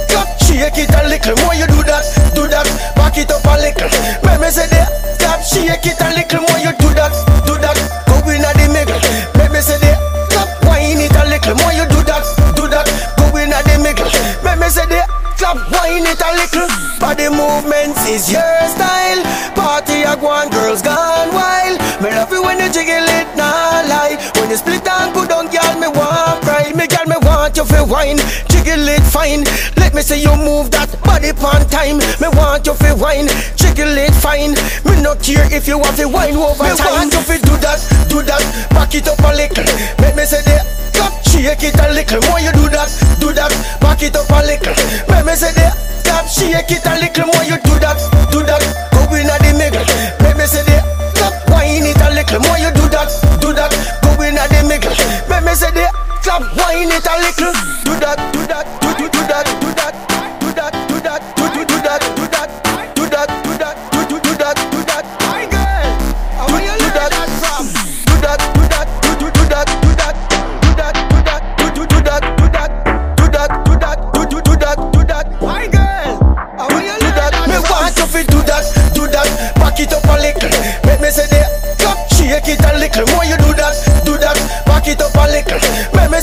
shake 0.64 0.88
it 0.88 0.94
a 0.96 1.04
little. 1.08 1.36
More 1.44 1.52
you 1.52 1.66
do 1.68 1.84
that, 1.84 2.04
do 2.32 2.48
that. 2.48 2.64
Back 2.96 3.20
it 3.20 3.28
up 3.28 3.44
a 3.44 3.60
little. 3.60 3.90
Make 4.24 4.40
me 4.40 4.48
say 4.48 4.64
the 4.72 4.80
clap, 5.20 5.44
shake 5.44 5.84
it 5.84 6.00
a 6.00 6.08
little. 6.16 6.40
More 6.40 6.60
you 6.64 6.72
do 6.80 6.88
that, 6.96 7.12
do 7.44 7.60
that. 7.60 7.76
Go 8.08 8.16
in 8.32 8.40
at 8.40 8.56
the 8.56 8.72
middle. 8.72 8.96
Make 9.36 9.52
me 9.52 9.60
say 9.60 9.76
the 9.76 9.92
clap, 10.32 10.48
wine 10.64 11.04
it 11.04 11.12
a 11.12 11.28
little. 11.28 11.54
More 11.60 11.74
you 11.76 11.84
do 11.92 12.00
that, 12.08 12.24
do 12.56 12.64
that. 12.72 12.88
Go 13.20 13.36
in 13.36 13.52
at 13.52 13.64
the 13.68 13.76
middle. 13.76 14.08
Make 14.40 14.56
me 14.56 14.68
say 14.72 14.88
the 14.88 15.04
clap, 15.36 15.60
wine 15.68 16.08
it 16.08 16.22
a 16.24 16.30
little. 16.32 16.68
Body 16.96 17.28
movements 17.28 18.00
is 18.08 18.32
your 18.32 18.56
style. 18.72 19.20
Party 19.52 20.08
a 20.08 20.16
go 20.16 20.32
on, 20.32 20.48
girls 20.48 20.80
gone 20.80 21.28
wild. 21.36 21.76
Me 22.00 22.08
love 22.08 22.32
you 22.32 22.40
when 22.40 22.56
you 22.56 22.72
jiggle 22.72 23.04
it, 23.20 23.28
nah 23.36 23.84
lie. 23.84 24.16
When 24.40 24.48
you 24.48 24.56
split 24.56 24.88
and 24.88 25.12
put 25.12 25.28
down, 25.28 25.52
girl, 25.52 25.76
me 25.76 25.92
want 25.92 26.40
cry. 26.40 26.72
Me 26.72 26.88
girl, 26.88 27.04
me 27.04 27.20
want 27.20 27.52
you 27.52 27.68
fi 27.68 27.84
wine, 27.84 28.16
jiggle 28.64 28.88
it 28.88 29.02
fine. 29.02 29.44
Let 29.76 29.94
me 29.94 30.00
see 30.00 30.22
you 30.22 30.34
move 30.36 30.70
that 30.72 30.88
body 31.04 31.36
on 31.36 31.68
time. 31.68 32.00
Me 32.20 32.28
want 32.32 32.64
you 32.64 32.72
fi 32.74 32.96
wine, 32.96 33.28
jiggle 33.56 33.92
it 33.92 34.14
fine. 34.16 34.56
Me 34.88 34.96
no 35.04 35.14
care 35.20 35.44
if 35.52 35.68
you 35.68 35.76
want 35.76 35.96
to 36.00 36.08
wine 36.08 36.36
over 36.36 36.64
me 36.64 36.72
time. 36.72 36.88
Me 36.88 37.12
want 37.12 37.12
you 37.12 37.20
fi 37.20 37.36
do 37.44 37.54
that, 37.60 37.80
do 38.08 38.22
that. 38.24 38.40
Back 38.72 38.94
it 38.96 39.08
up 39.08 39.20
a 39.20 39.30
little. 39.36 39.68
Make 40.00 40.16
me 40.16 40.24
say 40.24 40.40
the 40.48 40.56
clap, 40.96 41.12
shake 41.28 41.60
it 41.60 41.76
a 41.76 41.92
little. 41.92 42.20
More 42.24 42.40
you 42.40 42.52
do 42.56 42.68
that, 42.72 42.88
do 43.20 43.32
that. 43.36 43.52
Back 43.84 44.02
it 44.02 44.16
up 44.16 44.32
a 44.32 44.40
little. 44.40 44.76
Make 45.12 45.26
me 45.28 45.34
say 45.36 45.52
the 45.52 45.68
clap, 46.08 46.24
shake 46.24 46.72
it 46.72 46.86
a 46.88 46.92
little. 46.96 47.28
More 47.28 47.44
you 47.44 47.60
do 47.68 47.74
that, 47.84 48.00
do 48.32 48.40
that. 48.48 48.64
Go 48.96 49.12
in 49.12 49.28
at 49.28 49.44
the 49.44 49.52
middle. 49.52 49.84
Make 50.24 50.40
me 50.40 50.46
say 50.48 50.64
the 50.64 50.80
clap, 51.20 51.36
wine 51.52 51.84
it 51.84 52.00
a 52.00 52.08
little. 52.16 52.40
More 52.48 52.56
you 52.56 52.72
do 52.72 52.88
that, 52.88 53.12
do 53.44 53.52
that. 53.52 54.03
Go 54.44 54.56
in 54.56 54.68
the 54.68 54.68
middle. 54.68 54.92
Make 55.28 55.44
me 55.44 55.54
say 55.54 55.70
the 55.70 55.88
clap, 56.20 56.42
wine 56.56 56.92
it 56.92 57.06
a 57.06 57.14
little. 57.16 57.52
Do 57.84 57.96
that, 58.00 58.20
do 58.32 58.44
that, 58.44 58.66
do 58.80 58.92
do 59.00 59.08
do 59.08 59.22
that, 59.24 59.46
do 59.60 59.72
that, 59.72 59.94
do 60.40 60.52
that, 60.52 60.72
do 60.88 61.00
that, 61.00 61.22
do 61.36 61.44
do 61.48 61.64
do 61.64 61.78
that, 61.80 62.00
do 62.12 62.24
that, 62.28 62.48
do 62.92 63.04
that, 63.08 63.28
do 63.44 63.52
that, 63.56 63.76
do 63.92 64.04
do 64.04 64.16
do 64.20 64.32
that, 64.36 64.56
do 64.68 64.80
that. 64.84 65.04
My 65.24 65.48
girl, 65.48 65.88
how 66.36 66.46
will 66.52 66.60
you 66.60 66.76
learn 66.76 66.92
that 66.92 67.30
from? 67.40 67.72
Do 67.72 68.16
that, 68.20 68.40
do 68.52 68.62
that, 68.68 68.86
do 69.00 69.10
do 69.16 69.28
do 69.32 69.44
that, 69.48 69.68
do 69.80 69.90
that, 69.96 70.12
do 70.60 70.70
that, 70.76 70.94
do 71.08 71.18
that, 71.24 71.40
do 71.56 71.66
do 71.72 71.82
do 71.88 71.98
that, 72.04 72.22
do 72.36 72.46
that, 72.52 72.70
do 73.16 73.24
that, 73.32 73.50
do 73.64 73.72
that, 73.80 73.98
do 74.12 74.22
do 74.28 74.38
do 74.44 74.54
that, 74.60 74.76
do 74.92 75.00
that. 75.08 75.24
My 75.40 75.64
girl, 75.72 76.20
how 76.60 76.68
will 76.68 76.84
you 76.84 76.96
learn 77.00 77.16
that? 77.16 77.32
Me 77.48 77.56
want 77.64 77.96
you 77.96 78.06
fi 78.12 78.20
do 78.28 78.40
that, 78.44 78.64
do 78.92 79.08
that. 79.08 79.56
Back 79.56 79.80
it 79.80 79.92
up 79.92 80.04
a 80.04 80.16
little. 80.20 80.52
Make 80.84 81.00
me 81.00 81.08
say 81.08 81.32
the 81.32 81.48
clap, 81.80 81.96
shake 82.12 82.48
it 82.52 82.60
a 82.60 82.76
little. 82.76 83.08
More 83.14 83.24
you 83.24 83.40
do 83.40 83.52
that. 83.56 83.72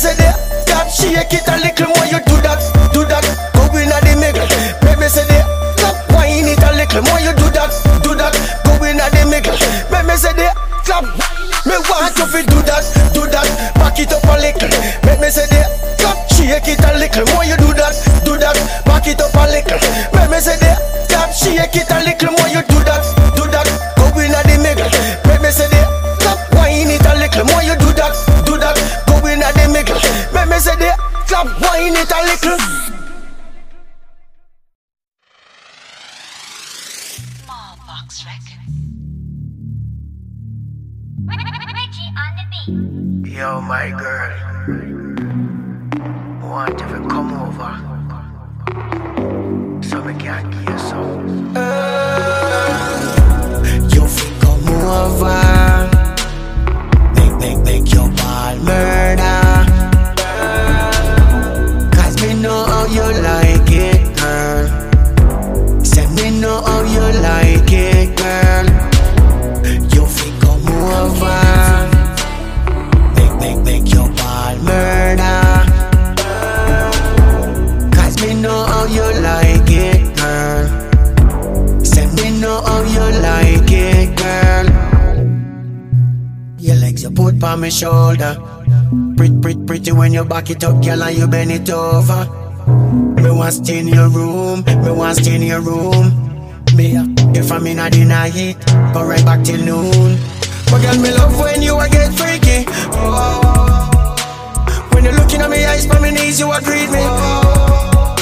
Say 0.01 0.17
the 0.17 0.33
clap, 0.65 0.89
shake 0.89 1.29
it 1.29 1.45
a 1.45 1.61
little. 1.61 1.93
More 1.93 2.09
you 2.09 2.17
do 2.25 2.33
that, 2.41 2.57
do 2.89 3.05
that. 3.05 3.21
Go 3.53 3.69
in 3.77 3.93
at 3.93 4.01
the 4.01 4.17
middle. 4.17 4.49
Me 4.97 5.05
say 5.05 5.21
the 5.29 5.45
clap, 5.77 5.93
wine 6.09 6.49
it 6.49 6.57
a 6.57 6.73
little. 6.73 7.05
More 7.05 7.21
you 7.21 7.33
do 7.37 7.45
that, 7.53 7.69
do 8.01 8.17
that. 8.17 8.33
Go 8.65 8.81
in 8.81 8.97
at 8.97 9.13
the 9.13 9.29
middle. 9.29 9.53
Me 9.53 10.15
say 10.17 10.33
the 10.33 10.49
clap. 10.81 11.05
Me 11.69 11.77
want 11.85 12.17
you 12.17 12.25
fi 12.25 12.41
do 12.49 12.57
that, 12.65 12.81
do 13.13 13.29
that. 13.29 13.45
Back 13.77 14.01
it 14.01 14.09
up 14.09 14.25
a 14.25 14.41
little. 14.41 14.73
Me 15.21 15.29
say 15.29 15.45
the 15.45 15.61
clap, 16.01 16.17
shake 16.33 16.65
it 16.65 16.81
a 16.81 16.97
little. 16.97 17.25
More 17.37 17.45
you 17.45 17.57
do 17.61 17.69
that, 17.77 17.93
do 18.25 18.33
that. 18.41 18.57
Back 18.89 19.05
it 19.05 19.21
up 19.21 19.37
a 19.37 19.45
little. 19.53 19.77
Me 20.33 20.39
say 20.41 20.57
the 20.57 20.73
clap, 21.13 21.29
shake 21.29 21.77
it 21.77 21.91
a 21.93 22.01
little. 22.01 22.33
More 22.33 22.49
you 22.49 22.65
do 22.65 22.81
that. 22.89 23.05
wine 31.81 31.95
it 31.95 32.11
a 32.11 32.21
little. 32.25 32.57
Yo, 43.25 43.61
my 43.61 43.89
girl. 43.89 44.31
Want 46.43 46.77
to 46.77 46.85
come 47.09 47.33
over? 47.41 47.73
So 49.81 50.01
we 50.01 50.13
can 50.13 50.51
get 50.65 50.79
some. 50.79 51.55
Uh, 51.55 51.61
yo, 53.93 54.03
come 54.41 54.67
over. 54.99 55.41
Make, 57.15 57.35
make, 57.39 57.59
make 57.65 57.93
your 57.93 58.09
ball 58.11 58.55
murder. 58.57 59.20
On 87.61 87.67
my 87.67 87.69
shoulder. 87.69 88.33
Pretty, 89.17 89.39
pretty, 89.39 89.65
pretty 89.65 89.91
when 89.91 90.13
you 90.13 90.25
back 90.25 90.49
it 90.49 90.63
up, 90.63 90.83
girl, 90.83 91.03
and 91.03 91.17
you 91.17 91.27
bend 91.27 91.51
it 91.51 91.69
over. 91.69 92.25
Me 93.21 93.29
want 93.29 93.53
stay 93.53 93.79
in 93.79 93.87
your 93.87 94.09
room, 94.09 94.63
me 94.65 94.91
want 94.91 95.17
stay 95.17 95.35
in 95.35 95.43
your 95.43 95.61
room. 95.61 96.09
Me, 96.75 96.97
uh, 96.97 97.05
if 97.35 97.51
I'm 97.51 97.67
in 97.67 97.79
a 97.79 97.89
dinner 97.89 98.25
heat, 98.25 98.57
go 98.93 99.05
right 99.05 99.23
back 99.23 99.43
till 99.43 99.63
noon. 99.63 100.17
But 100.71 100.81
girl, 100.81 100.97
me 101.01 101.11
love 101.11 101.39
when 101.39 101.61
you 101.61 101.77
a 101.77 101.87
get 101.89 102.13
freaky. 102.13 102.65
Oh. 102.97 104.15
When 104.93 105.03
you're 105.03 105.13
looking 105.13 105.41
at 105.41 105.49
me 105.49 105.63
eyes, 105.65 105.85
by 105.85 105.99
me 105.99 106.11
knees, 106.11 106.39
you 106.39 106.51
a 106.51 106.59
greet 106.61 106.89
me. 106.89 107.01
Oh, 107.01 108.15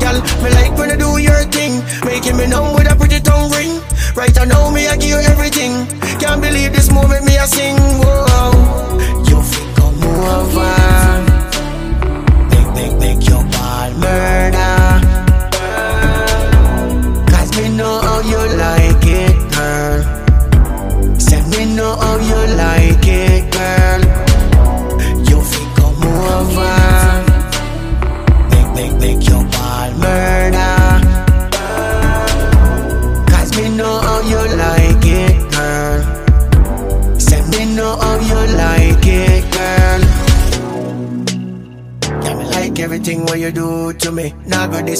Girl, 0.00 0.20
me 0.42 0.50
like 0.50 0.72
when 0.78 0.90
you 0.90 0.96
do 0.96 1.18
your 1.18 1.42
thing, 1.52 1.84
making 2.04 2.36
me 2.36 2.46
numb 2.46 2.74
with 2.74 2.90
a 2.90 2.96
pretty 2.96 3.20
tongue 3.20 3.50
ring. 3.50 3.82
Right 4.16 4.34
now, 4.46 4.70
me 4.70 4.86
I 4.86 4.96
give 4.96 5.10
you 5.10 5.18
everything. 5.18 5.86
Can't 6.18 6.40
believe 6.40 6.72
this 6.72 6.90
moment, 6.90 7.26
me 7.26 7.36
I 7.36 7.44
sing. 7.44 7.76
Whoa, 7.76 8.50
you 9.28 9.42
feel 9.42 9.74
come 9.74 10.02
over. 10.24 10.72
Make, 12.48 12.74
make, 12.74 12.98
make 12.98 13.28
your 13.28 13.44
ball 13.44 13.90
murder. 13.92 15.25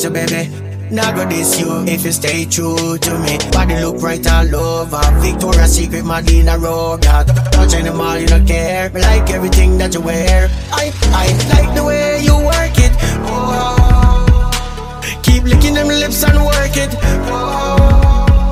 You, 0.06 0.12
baby. 0.12 0.50
Now 0.90 1.10
go 1.12 1.28
this 1.28 1.58
you 1.58 1.84
if 1.86 2.04
you 2.04 2.12
stay 2.12 2.44
true 2.44 2.96
to 2.98 3.18
me. 3.18 3.38
Body 3.50 3.74
look 3.80 4.00
right 4.02 4.24
all 4.30 4.54
over. 4.54 5.02
Victoria's 5.20 5.74
Secret, 5.76 6.04
Madina. 6.04 6.54
Touching 7.50 7.84
them 7.84 8.00
all, 8.00 8.16
you 8.16 8.26
don't 8.26 8.46
care. 8.46 8.90
Me 8.90 9.00
like 9.00 9.28
everything 9.30 9.78
that 9.78 9.94
you 9.94 10.00
wear. 10.00 10.48
I, 10.72 10.92
I 11.12 11.26
like 11.54 11.74
the 11.74 11.84
way 11.84 12.20
you 12.22 12.36
work 12.36 12.78
it. 12.78 12.92
Oh, 13.26 14.50
keep 15.22 15.42
licking 15.44 15.74
them 15.74 15.88
lips 15.88 16.22
and 16.22 16.38
work 16.38 16.76
it. 16.76 16.94
Oh, 17.34 18.48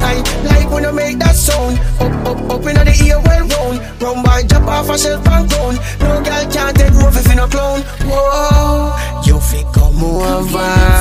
I 0.00 0.14
like 0.48 0.70
when 0.70 0.84
you 0.84 0.92
make 0.92 1.18
that 1.18 1.36
sound. 1.36 1.78
Up, 2.00 2.12
up, 2.26 2.50
up 2.50 2.66
in 2.66 2.76
the 2.76 2.94
ear, 3.04 3.20
well 3.20 3.46
round. 3.48 4.00
Round 4.00 4.24
by 4.24 4.42
jump 4.44 4.68
off 4.68 4.88
a 4.88 4.96
shelf 4.96 5.26
and 5.28 5.48
ground. 5.50 5.78
No 6.00 6.22
girl 6.24 6.52
can't 6.52 6.76
take 6.76 6.94
rough 6.94 7.16
if 7.18 7.28
you 7.28 7.34
no 7.34 7.46
clown. 7.46 7.82
Whoa, 8.08 9.22
you 9.26 9.38
fi 9.38 9.62
come 9.72 10.02
over. 10.02 10.93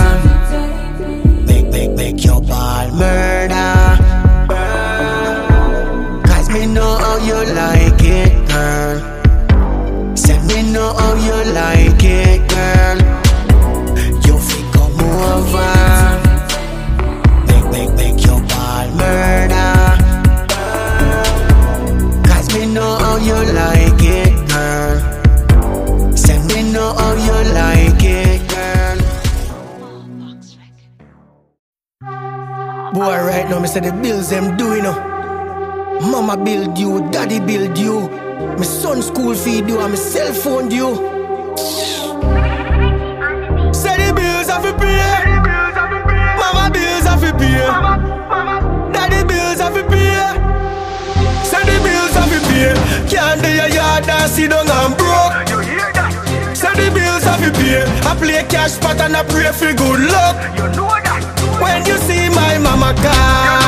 Cash 58.64 58.80
pot 58.80 59.00
and 59.02 59.16
I 59.16 59.24
pray 59.24 59.52
for 59.52 59.74
good 59.74 60.00
luck. 60.12 60.36
You 60.58 60.68
know 60.78 60.88
that. 61.06 61.22
When 61.62 61.86
you 61.86 61.98
see 62.08 62.30
my 62.30 62.58
mama 62.58 62.94
call. 63.04 63.63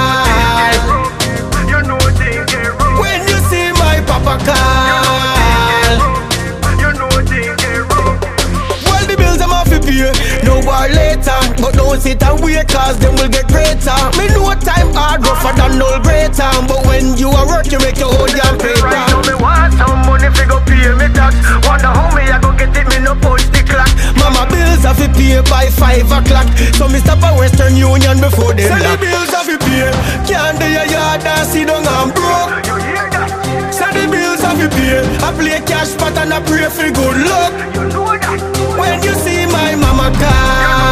Don't 11.95 12.03
sit 12.03 12.23
and 12.23 12.43
wait, 12.43 12.67
cause 12.67 12.99
them 12.99 13.15
will 13.15 13.31
get 13.31 13.47
greater. 13.47 13.95
Me 14.19 14.27
know 14.35 14.51
time 14.59 14.91
hard, 14.91 15.23
rougher 15.23 15.55
than 15.55 15.79
no 15.79 15.87
greater. 16.03 16.51
But 16.67 16.83
when 16.87 17.15
you 17.15 17.31
are 17.31 17.47
work, 17.47 17.71
you 17.71 17.79
make 17.79 17.95
your 17.95 18.11
whole 18.11 18.27
damn 18.27 18.59
Right 18.59 19.07
now 19.07 19.23
me 19.23 19.35
want 19.39 19.71
some 19.79 20.03
money 20.03 20.27
fi 20.35 20.43
go 20.43 20.59
pay 20.67 20.91
me 20.91 21.07
tax 21.13 21.39
Wonder 21.63 21.91
how 21.95 22.11
me 22.11 22.27
I 22.27 22.39
go 22.41 22.51
get 22.51 22.75
it, 22.75 22.85
me 22.91 22.99
no 22.99 23.15
punch 23.15 23.47
the 23.53 23.63
clock 23.63 23.87
Mama 24.19 24.43
bills 24.51 24.83
have 24.83 24.99
to 24.99 25.07
pay 25.15 25.39
by 25.47 25.71
five 25.71 26.09
o'clock. 26.11 26.47
So 26.75 26.87
me 26.91 26.99
stop 26.99 27.23
at 27.23 27.37
Western 27.39 27.77
Union 27.77 28.19
before 28.19 28.51
they 28.53 28.67
Say 28.67 28.81
the 28.83 28.95
bills 28.99 29.31
have 29.31 29.47
to 29.47 29.55
pay. 29.55 29.87
Can't 30.27 30.59
do 30.59 30.67
your 30.67 30.87
yard 30.91 31.23
and 31.23 31.47
sit 31.47 31.67
down 31.67 31.87
and 31.87 32.11
broke. 32.11 32.51
You 32.67 32.75
hear 32.91 33.07
that? 33.07 33.31
Say 33.71 33.91
the 33.95 34.03
bills 34.11 34.41
have 34.43 34.59
to 34.59 34.67
pay. 34.67 34.99
I 35.23 35.31
play 35.31 35.59
cash 35.63 35.95
pot 35.95 36.17
and 36.19 36.33
I 36.33 36.43
pray 36.43 36.67
for 36.67 36.91
good 36.91 37.17
luck. 37.23 37.51
You 37.71 37.87
know 37.87 38.11
that? 38.19 38.39
When 38.75 38.99
you 39.03 39.15
see 39.23 39.47
my 39.47 39.75
mama 39.79 40.11
call. 40.19 40.84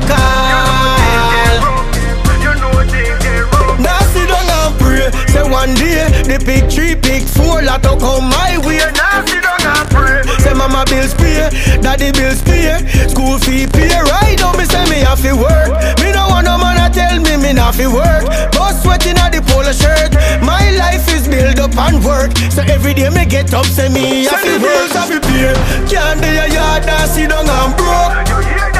Things 0.00 1.52
Now 3.80 4.00
sit 4.14 4.28
down 4.28 4.48
and 4.48 4.72
pray. 4.80 5.10
Say 5.28 5.44
one 5.44 5.74
day 5.74 6.08
the 6.24 6.42
big 6.44 6.70
three, 6.70 6.94
big 6.94 7.22
four, 7.28 7.62
lot 7.62 7.82
to 7.82 7.96
come 7.98 8.30
my 8.30 8.56
way. 8.64 8.78
Now 8.94 9.24
sit 9.26 9.42
down 9.42 9.60
and 9.60 9.88
pray 9.90 10.22
Say 10.40 10.54
mama 10.54 10.84
bills 10.88 11.14
pay, 11.14 11.50
daddy 11.82 12.12
bills 12.12 12.42
pay, 12.42 12.80
school 13.08 13.38
fee 13.38 13.66
pay. 13.66 13.90
Right 13.92 14.38
now 14.38 14.52
me 14.56 14.64
say 14.64 14.84
me 14.88 15.04
have 15.04 15.20
to 15.22 15.34
work. 15.36 15.70
Me 16.00 16.12
no 16.12 16.28
want 16.28 16.46
no 16.46 16.56
man 16.58 16.78
to 16.80 16.88
tell 16.94 17.18
me 17.20 17.36
me 17.36 17.52
not 17.52 17.74
fi 17.74 17.86
work. 17.86 18.24
But 18.56 18.72
sweating 18.80 19.18
at 19.18 19.30
the 19.32 19.42
polo 19.42 19.72
shirt. 19.72 20.14
My 20.42 20.70
life 20.78 21.06
is 21.12 21.28
built 21.28 21.58
up 21.60 21.76
and 21.76 22.02
work. 22.04 22.32
So 22.50 22.62
every 22.62 22.94
day 22.94 23.10
me 23.10 23.26
get 23.26 23.52
up, 23.52 23.66
say 23.66 23.88
me 23.88 24.24
have 24.24 24.40
to 24.42 24.56
work. 24.56 24.62
Bills 24.62 24.92
Have 24.92 25.10
to 25.10 25.20
pay. 25.20 25.52
Can't 25.90 26.20
do 26.22 26.28
your 26.32 26.48
yard 26.48 26.88
and 26.88 27.10
sit 27.10 27.28
down 27.30 27.48
and 27.48 27.76
broke. 27.76 28.71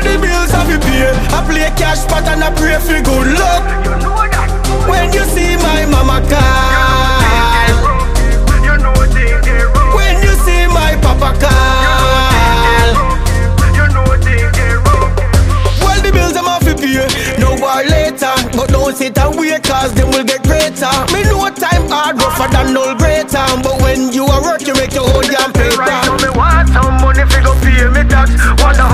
All 0.00 0.06
the 0.08 0.16
bills 0.16 0.48
I 0.54 0.64
be 0.64 0.80
pay. 0.80 1.12
I 1.28 1.44
play 1.44 1.68
cash 1.76 2.08
pot 2.08 2.24
and 2.24 2.42
I 2.42 2.48
pray 2.56 2.80
for 2.80 2.96
good 3.04 3.36
luck. 3.36 3.68
When 4.88 5.12
you 5.12 5.24
see 5.28 5.56
my 5.60 5.84
mama 5.84 6.24
call. 6.24 6.40
When 9.92 10.16
you 10.24 10.32
see 10.40 10.64
my 10.72 10.96
papa 11.04 11.36
call. 11.36 12.96
Well 15.84 16.00
the 16.00 16.10
bills 16.12 16.32
I'm 16.34 16.48
off 16.48 16.64
to 16.64 16.72
pay. 16.74 17.04
No 17.36 17.60
war 17.60 17.84
later 17.84 18.32
But 18.56 18.70
don't 18.72 18.96
sit 18.96 19.18
and 19.18 19.36
wait 19.38 19.62
cause 19.64 19.92
them 19.92 20.08
will 20.12 20.24
get 20.24 20.42
greater. 20.44 20.88
Me 21.12 21.24
know 21.28 21.44
time 21.52 21.88
hard 21.92 22.16
rougher 22.16 22.48
than 22.48 22.74
old 22.76 22.96
greater 22.98 23.44
But 23.60 23.82
when 23.82 24.12
you 24.12 24.24
are 24.24 24.40
working 24.42 24.74
make 24.80 24.94
your 24.94 25.04
own 25.04 25.24
damn 25.28 25.52
pay 25.52 25.76
down 25.76 26.16
Me 26.24 26.30
want 26.32 26.68
some 26.70 26.96
money 27.04 27.24
figure 27.28 27.56
pay 27.60 27.84
me 27.92 28.02
tax. 28.08 28.32
Wonder 28.62 28.89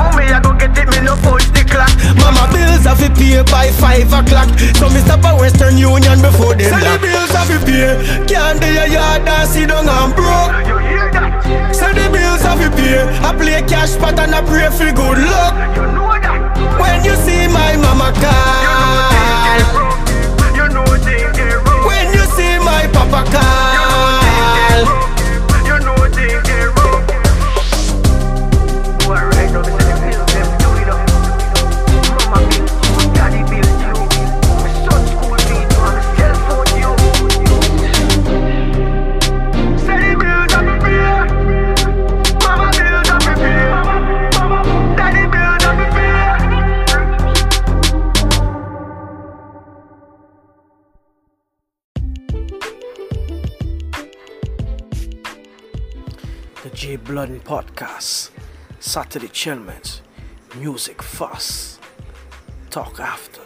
pay 3.11 3.42
by 3.51 3.71
five 3.71 4.12
o'clock. 4.12 4.49
So 4.77 4.88
me 4.88 5.01
stop 5.01 5.25
at 5.25 5.38
Western 5.38 5.77
Union 5.77 6.21
before 6.21 6.55
them 6.55 6.73
Say 6.73 6.83
the 6.83 6.99
bills 7.01 7.31
have 7.31 7.49
to 7.49 7.59
pay. 7.64 7.99
Can't 8.27 8.61
do 8.61 8.69
your 8.73 8.87
yard 8.87 9.29
and 9.29 9.49
sit 9.49 9.69
down 9.69 9.88
and 9.88 10.14
broke. 10.14 10.53
You 10.66 10.79
hear 10.87 11.11
that? 11.12 11.75
Say 11.75 11.92
the 11.92 12.09
bills 12.11 12.42
have 12.42 12.61
to 12.61 12.71
pay. 12.77 13.03
I 13.23 13.33
play 13.37 13.62
cash 13.69 13.97
pot 13.97 14.19
and 14.19 14.35
I 14.35 14.42
pray 14.42 14.71
for 14.71 14.90
good 14.92 15.19
luck. 15.19 15.55
You 15.77 15.87
know 15.95 16.12
that? 16.19 16.81
When 16.81 17.05
you 17.05 17.14
see 17.25 17.47
my 17.49 17.77
mama 17.77 18.12
call. 18.21 19.86
The 57.16 57.26
J 57.26 57.38
Blood 57.38 57.64
Podcast. 57.66 58.31
Saturday 58.79 59.29
Chillments. 59.29 60.02
Music 60.57 61.02
fast. 61.02 61.81
Talk 62.68 63.00
after. 63.00 63.45